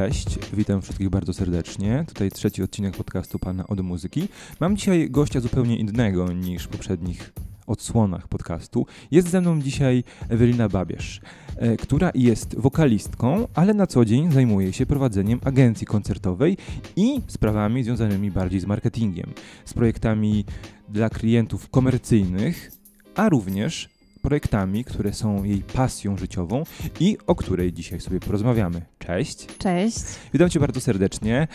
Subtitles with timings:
[0.00, 2.04] Cześć, witam wszystkich bardzo serdecznie.
[2.08, 4.28] Tutaj trzeci odcinek podcastu Pana od Muzyki.
[4.60, 7.32] Mam dzisiaj gościa zupełnie innego niż w poprzednich
[7.66, 8.86] odsłonach podcastu.
[9.10, 11.20] Jest ze mną dzisiaj Ewelina Babierz,
[11.56, 16.56] e, która jest wokalistką, ale na co dzień zajmuje się prowadzeniem agencji koncertowej
[16.96, 19.30] i sprawami związanymi bardziej z marketingiem,
[19.64, 20.44] z projektami
[20.88, 22.72] dla klientów komercyjnych,
[23.14, 26.62] a również projektami, które są jej pasją życiową
[27.00, 28.82] i o której dzisiaj sobie porozmawiamy.
[28.98, 29.46] Cześć.
[29.58, 30.04] Cześć.
[30.32, 31.48] Witam Cię bardzo serdecznie.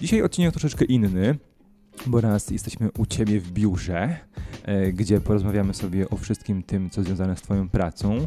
[0.00, 1.38] Dzisiaj odcinek troszeczkę inny,
[2.06, 4.16] bo raz jesteśmy u Ciebie w biurze,
[4.62, 8.26] e, gdzie porozmawiamy sobie o wszystkim tym, co związane z Twoją pracą e,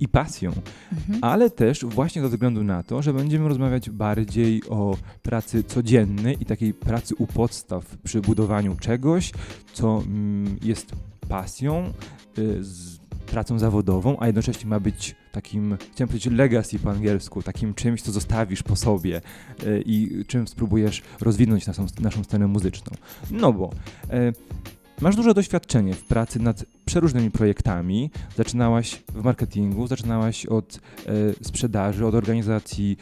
[0.00, 0.52] i pasją,
[0.92, 1.18] mhm.
[1.22, 6.46] ale też właśnie ze względu na to, że będziemy rozmawiać bardziej o pracy codziennej i
[6.46, 9.32] takiej pracy u podstaw przy budowaniu czegoś,
[9.72, 10.92] co mm, jest
[11.28, 11.92] pasją,
[12.38, 17.74] Y, z pracą zawodową, a jednocześnie ma być takim, chciałem powiedzieć legacy po angielsku, takim
[17.74, 19.20] czymś, co zostawisz po sobie
[19.62, 22.92] y, i czym spróbujesz rozwinąć naszą, naszą scenę muzyczną.
[23.30, 23.70] No bo
[24.10, 24.32] e,
[25.00, 28.10] masz duże doświadczenie w pracy nad przeróżnymi projektami.
[28.36, 30.80] Zaczynałaś w marketingu, zaczynałaś od
[31.42, 32.96] sprzedaży, od organizacji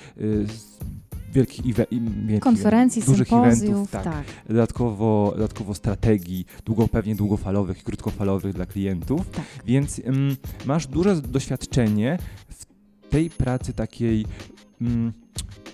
[1.33, 4.05] wielkich, wielkich konferencji, dużych sympozjów, eventów, tak.
[4.05, 4.25] tak.
[4.49, 9.31] Dodatkowo, dodatkowo strategii długo, pewnie długofalowych i krótkofalowych dla klientów.
[9.31, 9.45] Tak.
[9.67, 12.67] Więc um, masz duże doświadczenie w
[13.11, 14.27] tej pracy takiej
[14.81, 15.13] um,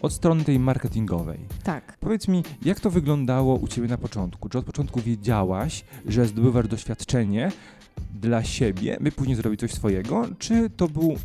[0.02, 1.38] od strony tej marketingowej.
[1.64, 1.96] Tak.
[2.00, 4.48] Powiedz mi, jak to wyglądało u Ciebie na początku?
[4.48, 7.52] Czy od początku wiedziałaś, że zdobywasz doświadczenie
[8.14, 11.16] dla siebie, by później zrobić coś swojego, czy to był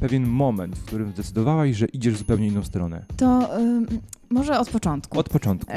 [0.00, 3.04] pewien moment, w którym zdecydowałaś, że idziesz w zupełnie inną stronę?
[3.16, 3.86] To y,
[4.30, 5.18] może od początku.
[5.18, 5.72] Od początku.
[5.72, 5.76] Y,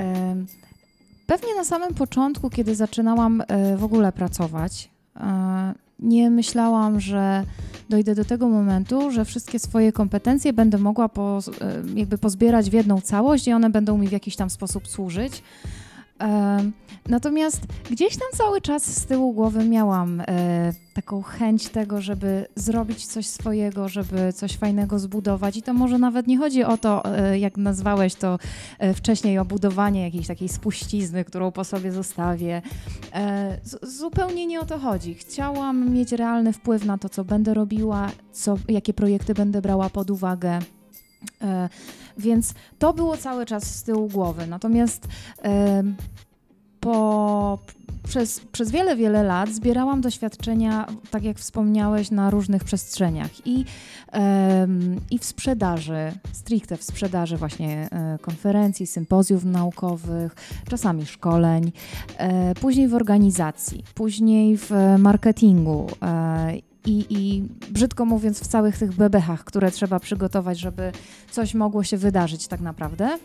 [1.27, 7.43] pewnie na samym początku, kiedy zaczynałam y, w ogóle pracować, e, nie myślałam, że
[7.89, 12.73] dojdę do tego momentu, że wszystkie swoje kompetencje będę mogła po, e, jakby pozbierać w
[12.73, 15.43] jedną całość i one będą mi w jakiś tam sposób służyć.
[17.09, 23.07] Natomiast gdzieś tam cały czas z tyłu głowy miałam e, taką chęć tego, żeby zrobić
[23.07, 25.57] coś swojego, żeby coś fajnego zbudować.
[25.57, 28.39] I to może nawet nie chodzi o to, e, jak nazwałeś to
[28.79, 32.61] e, wcześniej, o budowanie jakiejś takiej spuścizny, którą po sobie zostawię.
[33.81, 35.15] zupełnie nie o to chodzi.
[35.15, 40.11] Chciałam mieć realny wpływ na to, co będę robiła, co, jakie projekty będę brała pod
[40.11, 40.59] uwagę.
[42.17, 44.47] Więc to było cały czas z tyłu głowy.
[44.47, 45.07] Natomiast
[46.79, 47.59] po,
[48.09, 53.65] przez, przez wiele, wiele lat zbierałam doświadczenia, tak jak wspomniałeś, na różnych przestrzeniach i,
[55.11, 60.35] i w sprzedaży, stricte w sprzedaży właśnie e, konferencji, sympozjów naukowych,
[60.69, 61.71] czasami szkoleń,
[62.17, 68.93] e, później w organizacji, później w marketingu e, i, i brzydko mówiąc, w całych tych
[68.93, 70.91] bebechach, które trzeba przygotować, żeby
[71.31, 73.17] coś mogło się wydarzyć tak naprawdę.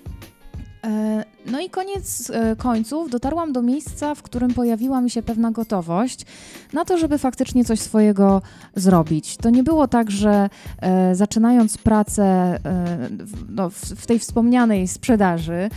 [0.85, 5.51] E, no i koniec e, końców dotarłam do miejsca, w którym pojawiła mi się pewna
[5.51, 6.27] gotowość
[6.73, 8.43] na to, żeby faktycznie coś swojego
[8.75, 9.37] zrobić.
[9.37, 10.51] To nie było tak, że
[10.81, 12.59] e, zaczynając pracę
[13.49, 15.71] no, w, tej wspomnianej sprzedaży,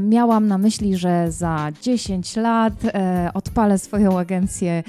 [0.00, 2.72] miałam na myśli, że za 10 lat
[3.34, 4.82] odpalę swoją agencję,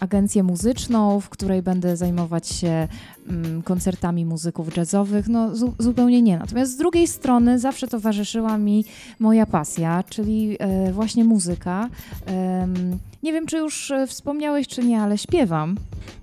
[0.00, 2.88] agencję muzyczną, w której będę zajmować się
[3.64, 5.28] koncertami muzyków jazzowych.
[5.28, 6.38] No zu, zupełnie nie.
[6.38, 8.84] Natomiast z drugiej strony zawsze towarzyszyła mi
[9.18, 11.88] moja pasja, czyli e, właśnie muzyka.
[13.22, 15.76] Nie wiem, czy już e, wspomniałeś, czy nie, ale śpiewam.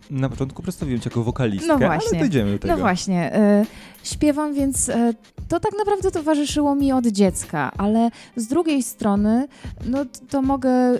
[0.09, 2.09] Na początku przedstawiłem cię jako wokalistkę, no właśnie.
[2.11, 2.73] ale dojdziemy do tego.
[2.73, 3.35] No właśnie.
[3.35, 3.65] E,
[4.03, 5.13] śpiewam, więc e,
[5.47, 9.47] to tak naprawdę towarzyszyło mi od dziecka, ale z drugiej strony,
[9.85, 10.99] no to mogę e,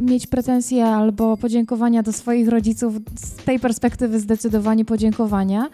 [0.00, 5.68] mieć pretensje albo podziękowania do swoich rodziców, z tej perspektywy zdecydowanie podziękowania.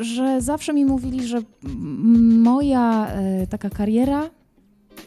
[0.00, 1.38] Że zawsze mi mówili, że
[2.42, 3.08] moja
[3.50, 4.30] taka kariera,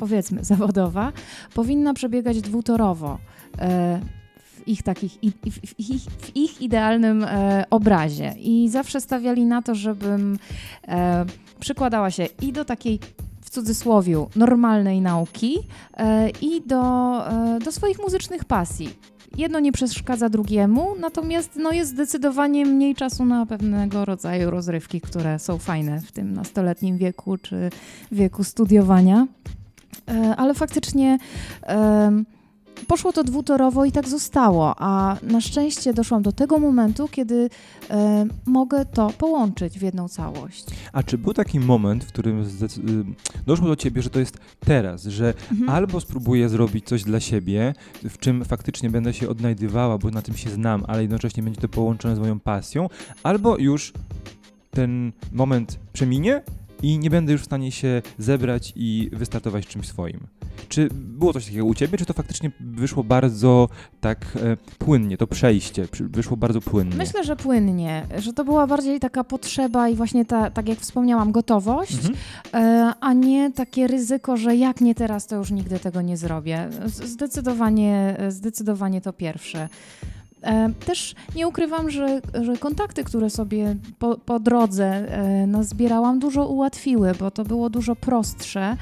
[0.02, 1.12] powiedzmy zawodowa,
[1.54, 3.18] powinna przebiegać dwutorowo.
[3.60, 4.00] E,
[4.44, 5.12] w ich, takich,
[5.52, 8.34] w ich, w ich idealnym e, obrazie.
[8.40, 10.40] I zawsze stawiali na to, żebym
[10.88, 11.26] e,
[11.60, 13.00] przykładała się i do takiej
[13.42, 15.60] w cudzysłowie normalnej nauki
[15.98, 16.84] e, i do,
[17.28, 18.90] e, do swoich muzycznych pasji
[19.38, 25.40] jedno nie przeszkadza drugiemu, natomiast no, jest zdecydowanie mniej czasu na pewnego rodzaju rozrywki, które
[25.40, 27.70] są fajne w tym nastoletnim wieku czy
[28.12, 29.28] wieku studiowania.
[30.08, 31.18] E, ale faktycznie
[32.88, 37.50] poszło to dwutorowo i tak zostało, a na szczęście doszłam do tego momentu, kiedy
[38.46, 40.66] mogę to połączyć w jedną całość.
[40.94, 42.46] A czy był taki moment, w którym y,
[43.46, 45.70] doszło do ciebie, że to jest teraz, że mhm.
[45.70, 47.74] albo spróbuję zrobić coś dla siebie,
[48.10, 51.70] w czym faktycznie będę się odnajdywała, bo na tym się znam, ale jednocześnie będzie to
[51.70, 52.90] połączone z moją pasją,
[53.24, 53.94] albo już
[54.72, 56.42] ten moment przeminie
[56.84, 60.20] i nie będę już w stanie się zebrać i wystartować czymś swoim.
[60.70, 63.70] Czy było coś takiego u ciebie, czy to faktycznie wyszło bardzo
[64.02, 66.96] tak e, płynnie, to przejście wyszło bardzo płynnie?
[66.96, 71.32] Myślę, że płynnie, że to była bardziej taka potrzeba i właśnie ta, tak jak wspomniałam,
[71.32, 72.16] gotowość, Mhm.
[72.54, 76.70] e, a nie takie ryzyko, że jak nie teraz, to już nigdy tego nie zrobię.
[76.86, 79.70] Zdecydowanie, zdecydowanie to pierwsze.
[80.44, 86.48] E, Też nie ukrywam, że, że kontakty, które sobie po, po drodze e, nazbierałam, dużo
[86.48, 88.78] ułatwiły, bo to było dużo prostsze,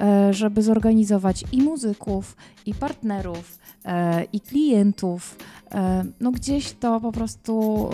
[0.00, 3.58] e, żeby zorganizować i muzyków, i partnerów,
[4.32, 5.36] i klientów.
[6.20, 7.88] No gdzieś to po prostu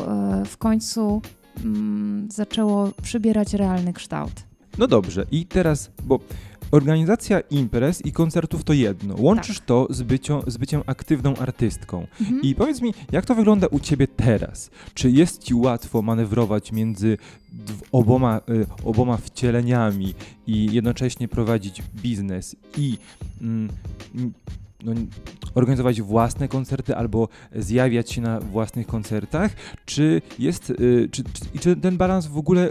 [0.47, 1.23] w końcu
[1.65, 4.33] mm, zaczęło przybierać realny kształt.
[4.79, 6.21] No dobrze, i teraz, bo
[6.75, 9.15] organizacja imprez i koncertów to jedno.
[9.19, 12.07] Łączysz to z, bycią, z byciem aktywną artystką.
[12.21, 12.43] Mhm.
[12.43, 14.71] I powiedz mi, jak to wygląda u ciebie teraz?
[14.95, 17.19] Czy jest ci łatwo manewrować między
[17.93, 20.15] oboma, y, oboma wcieleniami
[20.47, 22.99] i jednocześnie prowadzić biznes i
[23.41, 23.69] mm,
[24.85, 24.93] no,
[25.55, 29.53] organizować własne koncerty albo zjawiać się na własnych koncertach?
[29.85, 32.69] Czy jest, y, czy, czy, czy ten balans w ogóle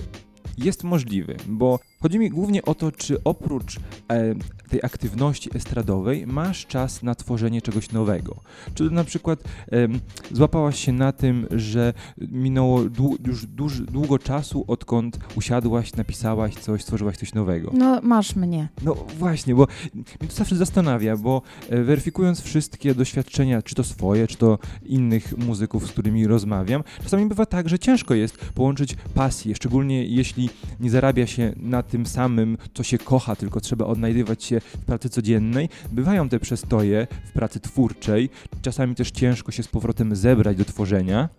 [0.57, 1.35] jest możliwy?
[1.47, 4.35] Bo chodzi mi głównie o to, czy oprócz e,
[4.69, 8.35] tej aktywności estradowej masz czas na tworzenie czegoś nowego.
[8.73, 10.00] Czy na przykład em,
[10.31, 16.81] złapałaś się na tym, że minęło dłu- już duż, długo czasu, odkąd usiadłaś, napisałaś coś,
[16.81, 17.71] stworzyłaś coś nowego?
[17.73, 18.69] No, masz mnie.
[18.81, 24.27] No właśnie, bo mnie to zawsze zastanawia, bo e, weryfikując wszystkie doświadczenia, czy to swoje,
[24.27, 29.55] czy to innych muzyków, z którymi rozmawiam, czasami bywa tak, że ciężko jest połączyć pasję,
[29.55, 34.59] szczególnie jeśli nie zarabia się na tym samym, co się kocha, tylko trzeba odnajdywać się
[34.59, 35.69] w pracy codziennej.
[35.91, 38.29] Bywają te przestoje w pracy twórczej,
[38.61, 41.29] czasami też ciężko się z powrotem zebrać do tworzenia,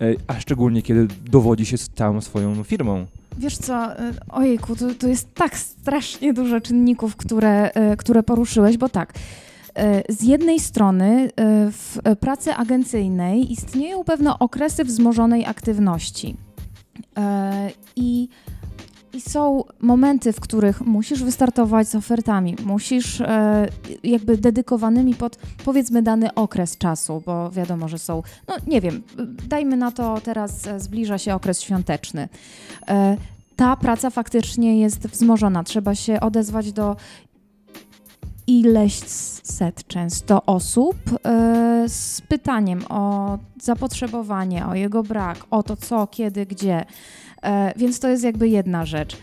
[0.00, 3.06] e, a szczególnie kiedy dowodzi się całą swoją firmą.
[3.38, 8.78] Wiesz co, y, ojejku, to, to jest tak strasznie dużo czynników, które, y, które poruszyłeś,
[8.78, 9.14] bo tak,
[10.08, 11.30] z jednej strony
[11.70, 16.36] w pracy agencyjnej istnieją pewne okresy wzmożonej aktywności.
[17.96, 18.28] I
[19.20, 23.68] i są momenty, w których musisz wystartować z ofertami, musisz e,
[24.04, 29.02] jakby dedykowanymi pod powiedzmy dany okres czasu, bo wiadomo, że są, no nie wiem,
[29.48, 32.28] dajmy na to teraz e, zbliża się okres świąteczny.
[32.88, 33.16] E,
[33.56, 35.64] ta praca faktycznie jest wzmożona.
[35.64, 36.96] Trzeba się odezwać do
[38.46, 38.98] ileś
[39.42, 46.46] set często osób e, z pytaniem o zapotrzebowanie, o jego brak, o to co, kiedy,
[46.46, 46.84] gdzie.
[47.42, 49.16] E, więc to jest jakby jedna rzecz.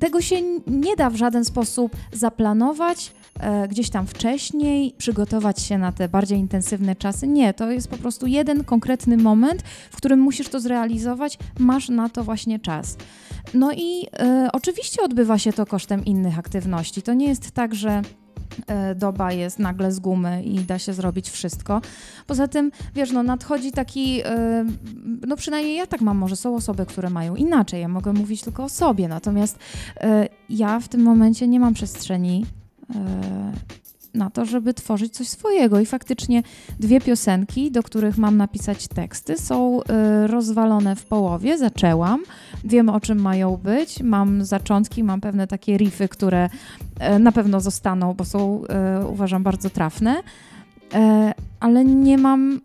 [0.00, 5.92] Tego się nie da w żaden sposób zaplanować e, gdzieś tam wcześniej, przygotować się na
[5.92, 7.28] te bardziej intensywne czasy.
[7.28, 12.08] Nie, to jest po prostu jeden konkretny moment, w którym musisz to zrealizować, masz na
[12.08, 12.96] to właśnie czas.
[13.54, 17.02] No i e, oczywiście odbywa się to kosztem innych aktywności.
[17.02, 18.02] To nie jest tak, że
[18.96, 21.80] doba jest nagle z gumy i da się zrobić wszystko.
[22.26, 24.64] Poza tym, wiesz, no nadchodzi taki, e,
[25.26, 28.64] no przynajmniej ja tak mam, może są osoby, które mają inaczej, ja mogę mówić tylko
[28.64, 29.58] o sobie, natomiast
[30.00, 32.46] e, ja w tym momencie nie mam przestrzeni
[32.94, 33.52] e,
[34.16, 35.80] na to, żeby tworzyć coś swojego.
[35.80, 36.42] I faktycznie
[36.80, 42.22] dwie piosenki, do których mam napisać teksty, są e, rozwalone w połowie, zaczęłam,
[42.64, 46.48] wiem o czym mają być, mam zaczątki, mam pewne takie riffy, które
[46.98, 50.22] e, na pewno zostaną, bo są e, uważam bardzo trafne,
[50.94, 52.60] e, ale nie mam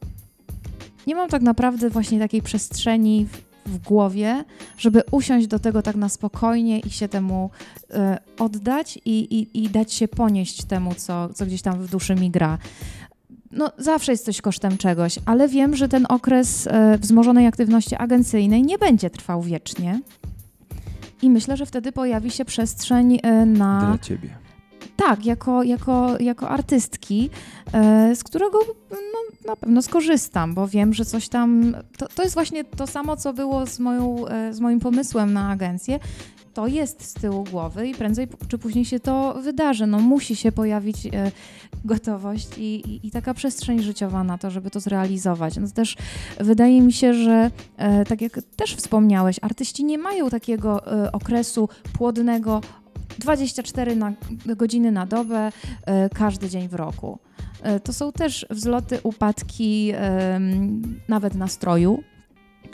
[1.08, 3.28] nie mam tak naprawdę właśnie takiej przestrzeni
[3.66, 4.44] w, głowie,
[4.78, 7.50] żeby usiąść do tego tak na spokojnie i się temu
[7.90, 12.16] e, oddać i, i, i dać się ponieść temu, co, co gdzieś tam w duszy
[12.16, 12.58] mi gra.
[13.52, 18.64] No, zawsze jest coś kosztem czegoś, ale wiem, że ten okres e, wzmożonej aktywności agencyjnej
[18.64, 20.02] nie będzie trwał wiecznie.
[21.22, 23.80] I myślę, że wtedy pojawi się przestrzeń e, na.
[23.80, 24.41] Dla ciebie.
[24.96, 27.30] Tak, jako, jako, jako artystki,
[27.74, 28.60] e, z którego
[28.92, 31.76] no, na pewno skorzystam, bo wiem, że coś tam.
[31.98, 35.50] To, to jest właśnie to samo, co było z, moją, e, z moim pomysłem na
[35.50, 36.00] agencję.
[36.54, 39.88] To jest z tyłu głowy i prędzej czy później się to wydarzy.
[39.88, 41.32] No, musi się pojawić e,
[41.86, 45.58] gotowość i, i, i taka przestrzeń życiowa na to, żeby to zrealizować.
[45.58, 45.98] No, też
[46.40, 47.52] wydaje mi się, że
[48.08, 52.62] tak jak też wspomniałeś, artyści nie mają takiego okresu płodnego
[53.20, 54.14] 24 na,
[54.46, 55.52] godziny na dobę,
[55.86, 57.20] e, każdy dzień w roku.
[57.62, 59.94] E, to są też wzloty, upadki,
[61.08, 62.04] nawet nastroju.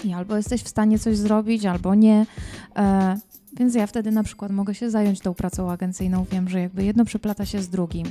[0.03, 2.25] I albo jesteś w stanie coś zrobić, albo nie.
[2.75, 3.17] E,
[3.57, 6.25] więc ja wtedy na przykład mogę się zająć tą pracą agencyjną.
[6.31, 8.07] Wiem, że jakby jedno przeplata się z drugim.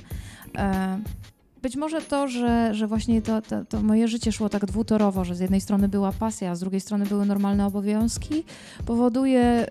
[1.66, 5.34] Być może to, że, że właśnie to, to, to, moje życie szło tak dwutorowo, że
[5.34, 8.44] z jednej strony była pasja, a z drugiej strony były normalne obowiązki,
[8.84, 9.66] powoduje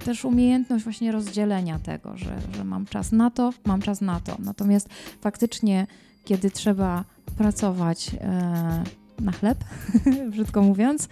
[0.00, 4.20] y, też umiejętność właśnie rozdzielenia tego, że, że mam czas na to, mam czas na
[4.20, 4.36] to.
[4.38, 4.88] Natomiast
[5.20, 5.86] faktycznie,
[6.24, 7.04] kiedy trzeba
[7.38, 9.64] pracować y, na chleb,
[10.32, 11.08] brzydko mówiąc,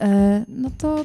[0.00, 1.04] E, no to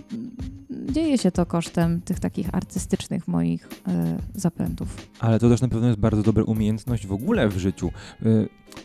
[0.92, 5.08] dzieje się to kosztem tych takich artystycznych moich e, zapędów.
[5.20, 7.92] Ale to też na pewno jest bardzo dobra umiejętność w ogóle w życiu.
[8.26, 8.28] E,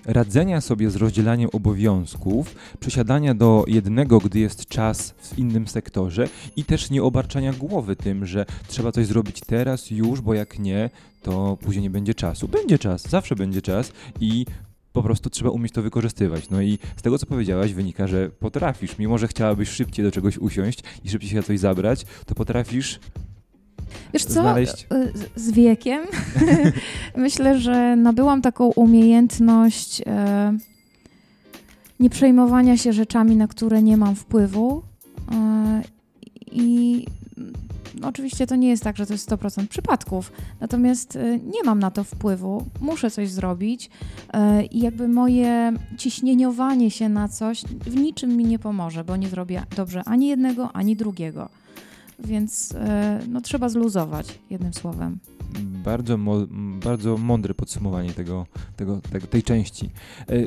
[0.04, 6.64] radzenia sobie z rozdzielaniem obowiązków, przesiadania do jednego, gdy jest czas w innym sektorze i
[6.64, 10.90] też nie obarczania głowy tym, że trzeba coś zrobić teraz, już, bo jak nie,
[11.23, 12.49] to później nie będzie czasu.
[12.49, 14.47] Będzie czas, zawsze będzie czas i
[14.94, 16.50] po prostu trzeba umieć to wykorzystywać.
[16.50, 18.98] No i z tego, co powiedziałaś, wynika, że potrafisz.
[18.98, 23.00] Mimo, że chciałabyś szybciej do czegoś usiąść i szybciej się na coś zabrać, to potrafisz
[24.12, 24.86] Wiesz co, znaleźć...
[25.36, 26.02] z wiekiem
[27.16, 30.58] myślę, że nabyłam taką umiejętność e,
[32.00, 34.82] nie przejmowania się rzeczami, na które nie mam wpływu.
[35.32, 35.82] E,
[36.52, 37.06] I
[38.06, 41.90] oczywiście to nie jest tak, że to jest 100% przypadków, natomiast y, nie mam na
[41.90, 43.90] to wpływu, muszę coś zrobić
[44.61, 49.28] y, i jakby moje ciśnieniowanie się na coś w niczym mi nie pomoże, bo nie
[49.28, 51.49] zrobię dobrze ani jednego, ani drugiego.
[52.18, 52.76] Więc y,
[53.28, 55.18] no, trzeba zluzować, jednym słowem.
[55.84, 56.18] Bardzo,
[56.84, 58.46] bardzo mądre podsumowanie tego,
[58.76, 59.90] tego, tego, tej części.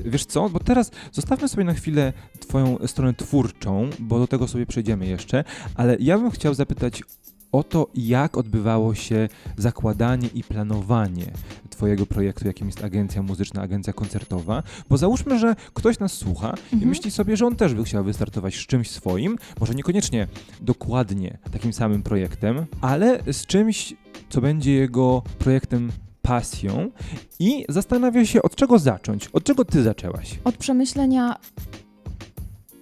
[0.05, 4.65] Wiesz co, bo teraz zostawmy sobie na chwilę Twoją stronę twórczą, bo do tego sobie
[4.65, 5.43] przejdziemy jeszcze,
[5.75, 7.03] ale ja bym chciał zapytać
[7.51, 11.25] o to, jak odbywało się zakładanie i planowanie
[11.69, 14.63] Twojego projektu, jakim jest agencja muzyczna, agencja koncertowa.
[14.89, 16.81] Bo załóżmy, że ktoś nas słucha mhm.
[16.81, 20.27] i myśli sobie, że on też by chciał wystartować z czymś swoim, może niekoniecznie
[20.61, 23.93] dokładnie takim samym projektem, ale z czymś,
[24.29, 26.91] co będzie jego projektem pasją
[27.39, 29.27] i zastanawia się, od czego zacząć.
[29.27, 30.39] Od czego ty zaczęłaś?
[30.43, 31.35] Od przemyślenia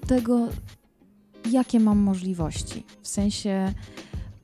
[0.08, 0.48] tego,
[1.52, 2.84] jakie mam możliwości.
[3.02, 3.74] W sensie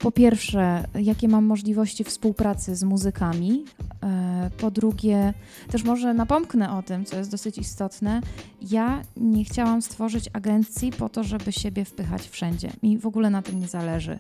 [0.02, 3.66] po pierwsze, jakie mam możliwości współpracy z muzykami.
[4.04, 5.34] E, po drugie,
[5.72, 8.22] też może napomknę o tym, co jest dosyć istotne.
[8.62, 12.72] Ja nie chciałam stworzyć agencji po to, żeby siebie wpychać wszędzie.
[12.84, 14.20] Mi w ogóle na tym nie zależy.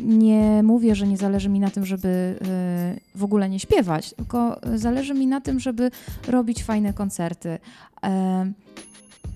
[0.00, 4.60] Nie mówię, że nie zależy mi na tym, żeby e, w ogóle nie śpiewać, tylko
[4.74, 5.90] zależy mi na tym, żeby
[6.28, 7.58] robić fajne koncerty
[8.02, 8.52] e,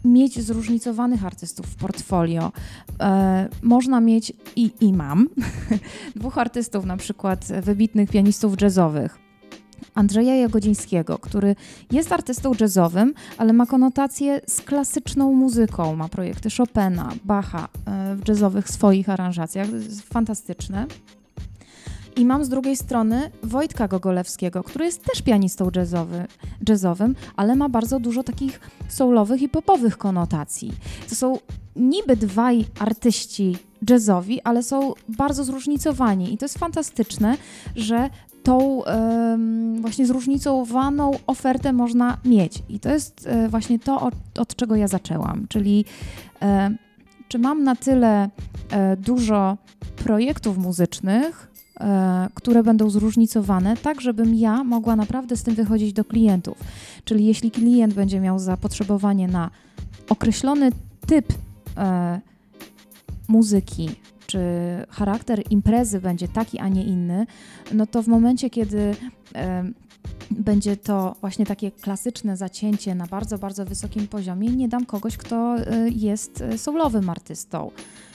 [0.06, 2.52] mieć zróżnicowanych artystów w portfolio.
[3.00, 5.28] E, można mieć i, i mam
[6.16, 9.26] dwóch artystów, na przykład wybitnych pianistów jazzowych.
[9.94, 11.56] Andrzeja Jagodzińskiego, który
[11.92, 15.96] jest artystą jazzowym, ale ma konotację z klasyczną muzyką.
[15.96, 19.68] Ma projekty Chopina, Bacha e, w jazzowych swoich aranżacjach.
[20.12, 20.86] Fantastyczne.
[22.16, 26.26] I mam z drugiej strony Wojtka Gogolewskiego, który jest też pianistą jazzowy,
[26.68, 30.72] jazzowym, ale ma bardzo dużo takich soulowych i popowych konotacji.
[31.08, 31.38] To są
[31.76, 33.56] niby dwaj artyści
[33.90, 37.36] jazzowi, ale są bardzo zróżnicowani i to jest fantastyczne,
[37.76, 38.10] że
[38.42, 42.62] tą um, właśnie zróżnicowaną ofertę można mieć.
[42.68, 45.84] I to jest e, właśnie to, od, od, czego ja zaczęłam, czyli
[46.42, 46.70] e,
[47.28, 48.30] czy mam na tyle
[48.70, 49.56] e, dużo
[49.96, 51.55] projektów muzycznych,
[52.34, 56.58] które będą zróżnicowane, tak żebym ja mogła naprawdę z tym wychodzić do klientów.
[57.04, 59.50] Czyli jeśli klient będzie miał zapotrzebowanie na
[60.08, 60.70] określony
[61.06, 61.32] typ
[61.76, 62.20] e,
[63.28, 63.90] muzyki,
[64.26, 64.40] czy
[64.90, 67.26] charakter imprezy będzie taki, a nie inny,
[67.72, 68.94] no to w momencie, kiedy
[69.34, 69.64] e,
[70.30, 75.56] będzie to właśnie takie klasyczne zacięcie na bardzo, bardzo wysokim poziomie, nie dam kogoś, kto
[75.56, 77.70] e, jest soulowym artystą,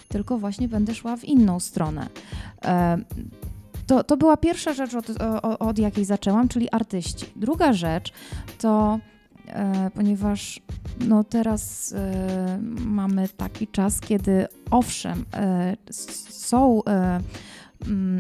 [0.08, 2.08] tylko właśnie będę szła w inną stronę.
[3.92, 5.06] To, to była pierwsza rzecz, od,
[5.60, 7.26] od jakiej zaczęłam, czyli artyści.
[7.36, 8.14] Druga rzecz
[8.60, 9.00] to,
[9.48, 10.62] e, ponieważ
[11.00, 15.76] no teraz e, mamy taki czas, kiedy owszem, e,
[16.30, 17.20] są e,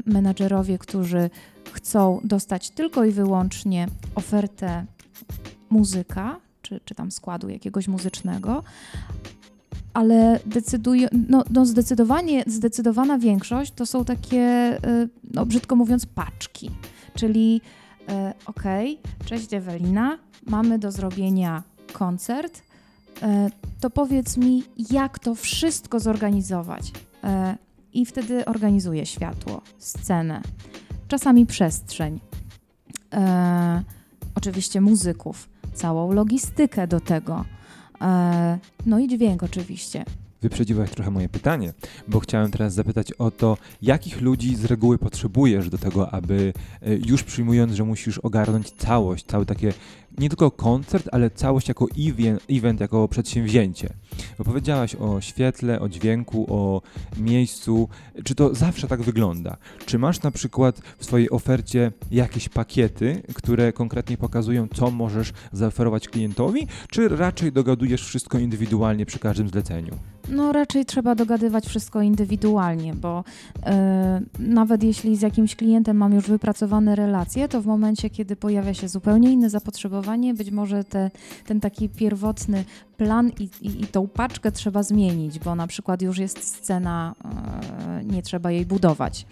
[0.05, 1.29] menadżerowie, którzy
[1.71, 4.85] chcą dostać tylko i wyłącznie ofertę
[5.69, 8.63] muzyka, czy, czy tam składu jakiegoś muzycznego,
[9.93, 10.39] ale
[11.29, 16.71] no, no zdecydowanie, zdecydowana większość to są takie, y, no brzydko mówiąc, paczki.
[17.15, 17.61] Czyli
[18.01, 18.03] y,
[18.45, 20.17] okej, okay, cześć Ewelina,
[20.47, 22.61] mamy do zrobienia koncert, y,
[23.79, 26.91] to powiedz mi, jak to wszystko zorganizować.
[27.93, 30.41] I wtedy organizuję światło, scenę,
[31.07, 32.19] czasami przestrzeń,
[34.35, 37.60] oczywiście muzyków, całą logistykę do tego, E,
[38.85, 40.05] no i dźwięk oczywiście.
[40.41, 41.73] Wyprzedziłaś trochę moje pytanie,
[42.07, 46.95] bo chciałem teraz zapytać o to, jakich ludzi z reguły potrzebujesz do tego, aby e,
[46.95, 49.73] już przyjmując, że musisz ogarnąć całość, cały takie
[50.17, 53.89] nie tylko koncert, ale całość jako event, event jako przedsięwzięcie.
[54.37, 56.81] Bo powiedziałaś o świetle, o dźwięku, o
[57.17, 57.89] miejscu.
[58.23, 59.57] Czy to zawsze tak wygląda?
[59.85, 66.07] Czy masz na przykład w swojej ofercie jakieś pakiety, które konkretnie pokazują, co możesz zaoferować
[66.07, 69.97] klientowi, czy raczej dogadujesz wszystko indywidualnie przy każdym zleceniu?
[70.31, 73.23] No raczej trzeba dogadywać wszystko indywidualnie, bo
[73.65, 78.73] e, nawet jeśli z jakimś klientem mam już wypracowane relacje, to w momencie, kiedy pojawia
[78.73, 81.11] się zupełnie inne zapotrzebowanie, być może te,
[81.45, 82.65] ten taki pierwotny
[82.97, 88.03] plan i, i, i tą paczkę trzeba zmienić, bo na przykład już jest scena, e,
[88.03, 89.25] nie trzeba jej budować,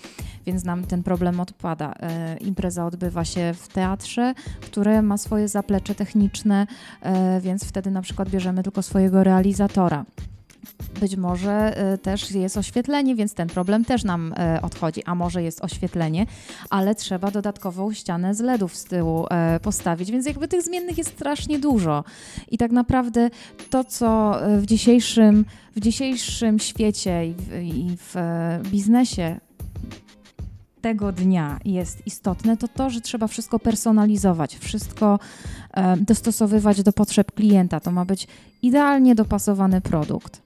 [0.45, 1.93] więc nam ten problem odpada.
[1.99, 6.67] E, impreza odbywa się w teatrze, które ma swoje zaplecze techniczne,
[7.41, 10.05] więc wtedy na przykład bierzemy tylko swojego realizatora.
[10.99, 15.03] Być może y, też jest oświetlenie, więc ten problem też nam y, odchodzi.
[15.05, 16.25] A może jest oświetlenie,
[16.69, 21.09] ale trzeba dodatkową ścianę z LEDów z tyłu y, postawić, więc jakby tych zmiennych jest
[21.09, 22.03] strasznie dużo.
[22.51, 23.29] I tak naprawdę
[23.69, 29.39] to, co w dzisiejszym, w dzisiejszym świecie i w, i w biznesie
[30.81, 35.19] tego dnia jest istotne, to to, że trzeba wszystko personalizować, wszystko
[35.73, 37.79] e, dostosowywać do potrzeb klienta.
[37.79, 38.27] To ma być
[38.61, 40.41] idealnie dopasowany produkt.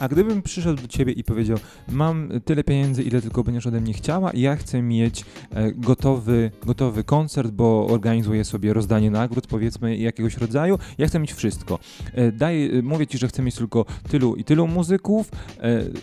[0.00, 3.92] A gdybym przyszedł do ciebie i powiedział, mam tyle pieniędzy, ile tylko będziesz ode mnie
[3.92, 9.96] chciała i ja chcę mieć e, gotowy, gotowy koncert, bo organizuję sobie rozdanie nagród, powiedzmy,
[9.96, 11.78] jakiegoś rodzaju, ja chcę mieć wszystko.
[12.14, 15.30] E, daj, e, mówię ci, że chcę mieć tylko tylu i tylu muzyków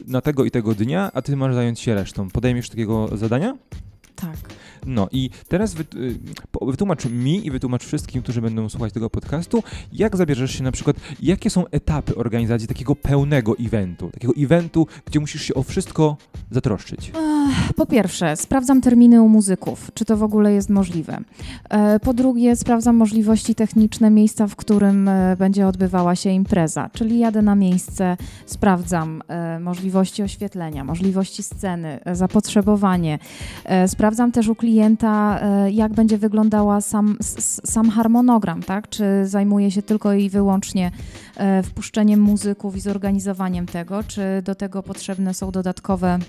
[0.08, 2.30] na tego i tego dnia, a ty masz zająć się resztą.
[2.30, 3.58] Podejmiesz takiego zadania?
[4.16, 4.57] Tak.
[4.86, 5.86] No i teraz y,
[6.62, 10.98] wytłumacz mi i wytłumacz wszystkim, którzy będą słuchać tego podcastu, jak zabierzesz się na przykład,
[11.22, 16.18] jakie są etapy organizacji takiego pełnego eventu, takiego eventu, gdzie musisz się o wszystko
[16.52, 17.12] zatroszczyć.
[17.76, 21.18] Po pierwsze, sprawdzam terminy u muzyków, czy to w ogóle jest możliwe.
[21.70, 27.20] E, po drugie, sprawdzam możliwości techniczne miejsca, w którym e, będzie odbywała się impreza, czyli
[27.20, 33.20] jadę na miejsce, sprawdzam e, możliwości oświetlenia, możliwości sceny, zapotrzebowanie.
[33.88, 35.40] Sprawdzam też u klienta,
[35.72, 37.18] jak będzie wyglądała sam,
[37.66, 38.90] sam harmonogram, tak?
[38.90, 40.92] Czy zajmuje się tylko i wyłącznie
[41.64, 46.20] wpuszczeniem muzyków i zorganizowaniem tego, czy do tego potrzebne są dodatkowe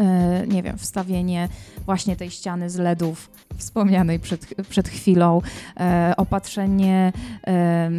[0.00, 1.48] E, nie wiem, wstawienie
[1.86, 5.40] właśnie tej ściany z LEDów wspomnianej przed, przed chwilą,
[5.80, 7.12] e, opatrzenie
[7.46, 7.90] e,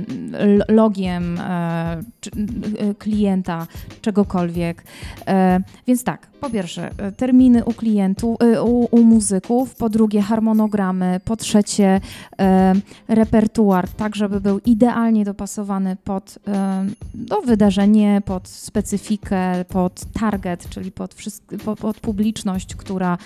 [0.68, 1.40] logiem
[3.00, 3.68] klienta,
[4.02, 4.84] czegokolwiek.
[5.88, 12.02] Więc tak, po pierwsze, terminy u klientów, u, u muzyków, po drugie harmonogramy, po trzecie
[13.08, 16.40] repertuar, tak żeby był idealnie dopasowany pod
[17.14, 21.16] do wydarzenie, pod specyfikę, pod target, czyli pod,
[21.80, 23.18] pod publiczność, która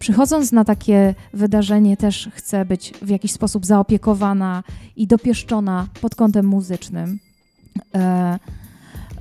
[0.00, 4.62] przychodząc na takie wydarzenie też chce być w jakiś sposób zaopiekowana
[4.96, 7.18] i dopieszczona pod kątem muzycznym.
[7.94, 8.38] E,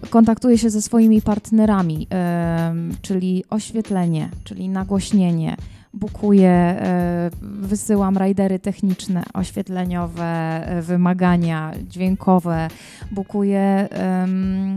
[0.09, 5.55] kontaktuje się ze swoimi partnerami, e, czyli oświetlenie, czyli nagłośnienie,
[5.93, 12.67] bukuję, e, wysyłam rajdery techniczne, oświetleniowe, e, wymagania dźwiękowe,
[13.11, 13.89] bukuję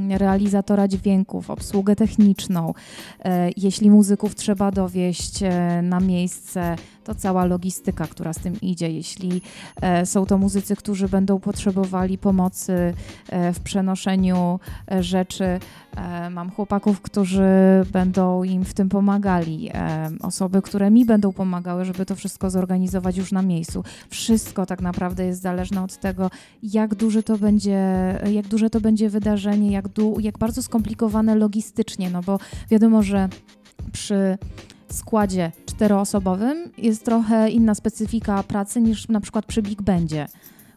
[0.09, 2.75] realizatora dźwięków, obsługę techniczną.
[3.25, 5.41] E, jeśli muzyków trzeba dowieść
[5.83, 8.91] na miejsce, to cała logistyka, która z tym idzie.
[8.91, 9.43] Jeśli
[10.05, 12.95] są to muzycy, którzy będą potrzebowali pomocy
[13.55, 14.61] w przenoszeniu
[15.01, 15.59] rzeczy,
[16.31, 17.43] mam chłopaków, którzy
[17.93, 19.71] będą im w tym pomagali,
[20.21, 23.85] osoby, które mi będą pomagały, żeby to wszystko zorganizować już na miejscu.
[24.11, 26.31] Wszystko tak naprawdę jest zależne od tego,
[26.63, 27.81] jak duży to będzie,
[28.33, 32.39] jak duże to będzie wydarzenie, jak, du, jak bardzo skomplikowane logistycznie, no bo
[32.71, 33.29] wiadomo, że
[33.93, 34.39] przy
[34.91, 40.27] składzie czteroosobowym jest trochę inna specyfika pracy niż na przykład przy Big Bandzie,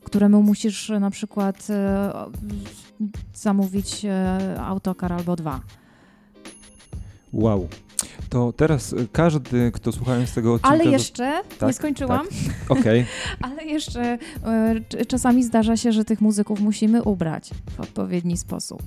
[0.04, 2.12] któremu musisz na przykład e,
[3.34, 5.60] zamówić e, autokar albo dwa.
[7.34, 7.68] Wow,
[8.30, 10.70] to teraz y, każdy, kto słuchając tego odcinka...
[10.70, 12.28] Ale jeszcze, tak, nie skończyłam.
[12.28, 12.78] Tak.
[12.80, 12.82] Okej.
[12.82, 13.06] Okay.
[13.52, 14.18] Ale jeszcze
[15.02, 18.84] y, czasami zdarza się, że tych muzyków musimy ubrać w odpowiedni sposób.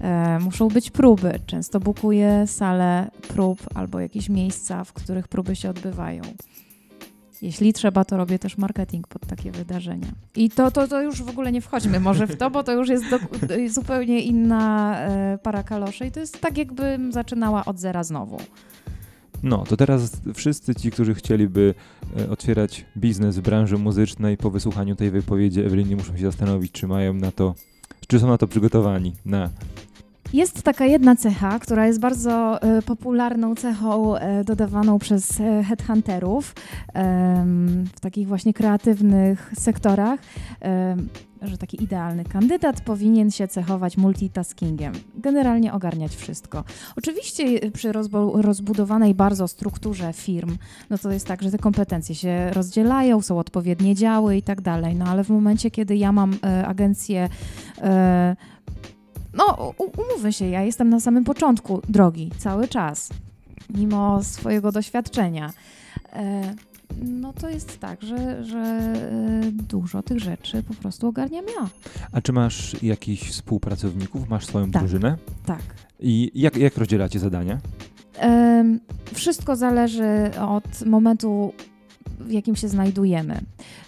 [0.00, 1.40] E, muszą być próby.
[1.46, 6.22] Często bukuję salę prób albo jakieś miejsca, w których próby się odbywają.
[7.42, 10.08] Jeśli trzeba, to robię też marketing pod takie wydarzenia.
[10.36, 12.88] I to, to, to już w ogóle nie wchodźmy może w to, bo to już
[12.88, 13.18] jest do,
[13.80, 18.38] zupełnie inna e, para kaloszy i to jest tak, jakbym zaczynała od zera znowu.
[19.42, 21.74] No, to teraz wszyscy ci, którzy chcieliby
[22.20, 26.86] e, otwierać biznes w branży muzycznej po wysłuchaniu tej wypowiedzi Eweliny muszą się zastanowić, czy
[26.86, 27.54] mają na to,
[28.06, 29.50] czy są na to przygotowani, na
[30.32, 36.54] Jest taka jedna cecha, która jest bardzo e, popularną cechą e, dodawaną przez e, headhunterów
[37.96, 40.20] w takich właśnie kreatywnych sektorach,
[41.42, 46.64] że taki idealny kandydat powinien się cechować multitaskingiem, generalnie ogarniać wszystko.
[46.96, 50.56] Oczywiście przy rozbu- rozbudowanej bardzo strukturze firm,
[50.90, 54.96] no to jest tak, że te kompetencje się rozdzielają, są odpowiednie działy i tak dalej,
[54.96, 56.36] no ale w momencie, kiedy ja mam
[56.66, 57.28] agencję
[59.34, 63.08] no, umówmy się, ja jestem na samym początku drogi, cały czas,
[63.74, 65.52] mimo swojego doświadczenia.
[66.12, 66.54] E,
[67.02, 71.68] no to jest tak, że, że e, dużo tych rzeczy po prostu ogarniam ja.
[72.12, 74.28] A czy masz jakichś współpracowników?
[74.28, 74.82] Masz swoją Tak.
[74.82, 75.16] drużynę?
[75.46, 75.62] Tak.
[76.00, 77.58] I jak, jak rozdzielacie zadania?
[79.14, 81.52] Wszystko zależy od momentu,
[82.20, 83.40] w jakim się znajdujemy.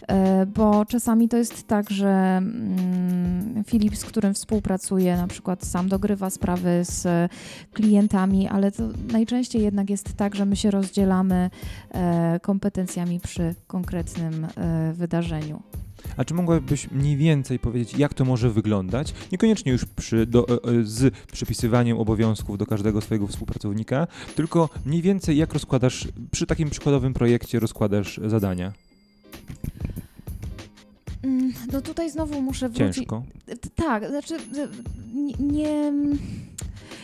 [0.08, 5.88] E, Bo czasami to jest tak, że mm, Filip, z którym współpracuję, na przykład sam
[5.88, 7.30] dogrywa sprawy z
[7.72, 11.50] klientami, ale to najczęściej jednak jest tak, że my się rozdzielamy
[11.90, 15.62] e, kompetencjami przy konkretnym e, wydarzeniu.
[16.16, 19.14] A czy mogłabyś mniej więcej powiedzieć, jak to może wyglądać?
[19.32, 25.02] Niekoniecznie już przy, do, e, e, z przypisywaniem obowiązków do każdego swojego współpracownika, tylko mniej
[25.02, 28.72] więcej jak rozkładasz, przy takim przykładowym projekcie rozkładasz zadania?
[31.22, 32.96] Mm, No tutaj znowu muszę wrócić.
[32.96, 33.22] Ciężko.
[33.74, 34.68] Tak, znaczy e,
[35.40, 35.92] nie.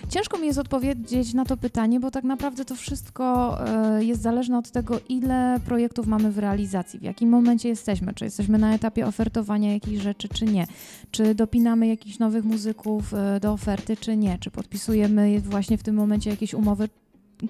[0.09, 4.59] Ciężko mi jest odpowiedzieć na to pytanie, bo tak naprawdę to wszystko e, jest zależne
[4.59, 9.07] od tego, ile projektów mamy w realizacji, w jakim momencie jesteśmy, czy jesteśmy na etapie
[9.07, 10.67] ofertowania jakichś rzeczy, czy nie,
[11.11, 15.95] czy dopinamy jakichś nowych muzyków e, do oferty, czy nie, czy podpisujemy właśnie w tym
[15.95, 16.89] momencie jakieś umowy,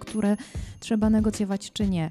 [0.00, 0.36] które
[0.80, 2.10] trzeba negocjować, czy nie.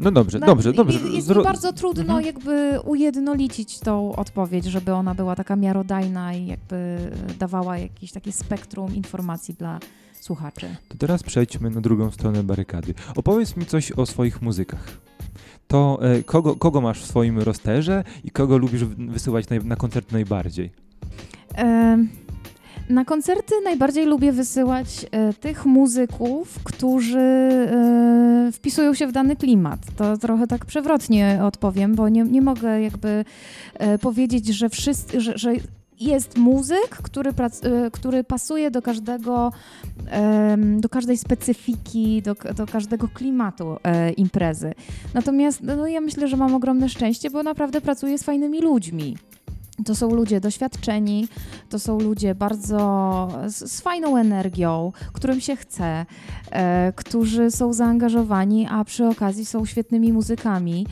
[0.00, 0.98] No dobrze, na- dobrze, dobrze.
[1.12, 2.24] Jest mi bardzo trudno Mhm.
[2.26, 6.98] jakby ujednolicić tą odpowiedź, żeby ona była taka miarodajna i jakby
[7.38, 9.80] dawała jakieś takie spektrum informacji dla
[10.20, 10.66] słuchaczy.
[10.88, 12.94] To teraz przejdźmy na drugą stronę barykady.
[13.16, 14.88] Opowiedz mi coś o swoich muzykach.
[15.68, 20.12] To e, kogo, kogo masz w swoim rosterze i kogo lubisz wysyłać naj, na koncert
[20.12, 20.70] najbardziej?
[22.90, 29.80] Na koncerty najbardziej lubię wysyłać e, tych muzyków, którzy e, wpisują się w dany klimat.
[29.96, 33.24] To trochę tak przewrotnie odpowiem, bo nie, nie mogę jakby
[33.74, 35.52] e, powiedzieć, że wszyscy, że, że
[36.00, 39.52] jest muzyk, który, prac, e, który pasuje do każdego,
[40.78, 44.72] do każdej specyfiki, do, do każdego klimatu e, imprezy.
[45.14, 49.16] Natomiast no, ja myślę, że mam ogromne szczęście, bo naprawdę pracuję z fajnymi ludźmi.
[49.84, 51.28] To są ludzie doświadczeni,
[51.68, 56.06] to są ludzie bardzo z, z fajną energią, którym się chce,
[56.50, 60.86] e, którzy są zaangażowani, a przy okazji są świetnymi muzykami.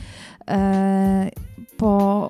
[0.47, 1.29] E,
[1.77, 2.29] po,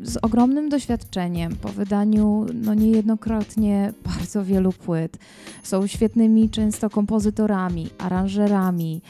[0.00, 5.18] z ogromnym doświadczeniem, po wydaniu no niejednokrotnie bardzo wielu płyt.
[5.62, 9.02] Są świetnymi często kompozytorami, aranżerami.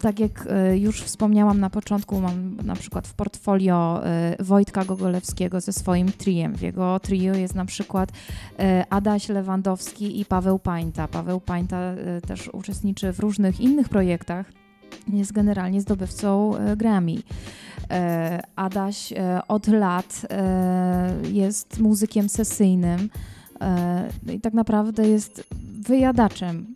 [0.00, 5.60] Tak jak e, już wspomniałam na początku, mam na przykład w portfolio e, Wojtka Gogolewskiego
[5.60, 6.56] ze swoim triem.
[6.56, 8.12] W jego trio jest na przykład
[8.58, 11.08] e, Adaś Lewandowski i Paweł Pańta.
[11.08, 11.94] Paweł Pańta
[12.26, 14.52] też uczestniczy w różnych innych projektach.
[15.08, 17.14] Jest generalnie zdobywcą Grammy.
[18.56, 19.12] Adaś
[19.48, 20.26] od lat
[21.32, 23.10] jest muzykiem sesyjnym
[23.60, 25.44] e, i tak naprawdę jest
[25.80, 26.74] wyjadaczem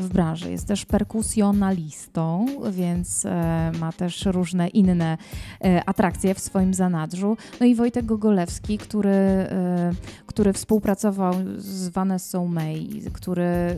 [0.00, 0.50] w branży.
[0.50, 5.18] Jest też perkusjonalistą, więc e, ma też różne inne
[5.64, 7.36] e, atrakcje w swoim zanadrzu.
[7.60, 9.92] No i Wojtek Gogolewski, który, e,
[10.26, 13.76] który współpracował z Vanessą May, który e,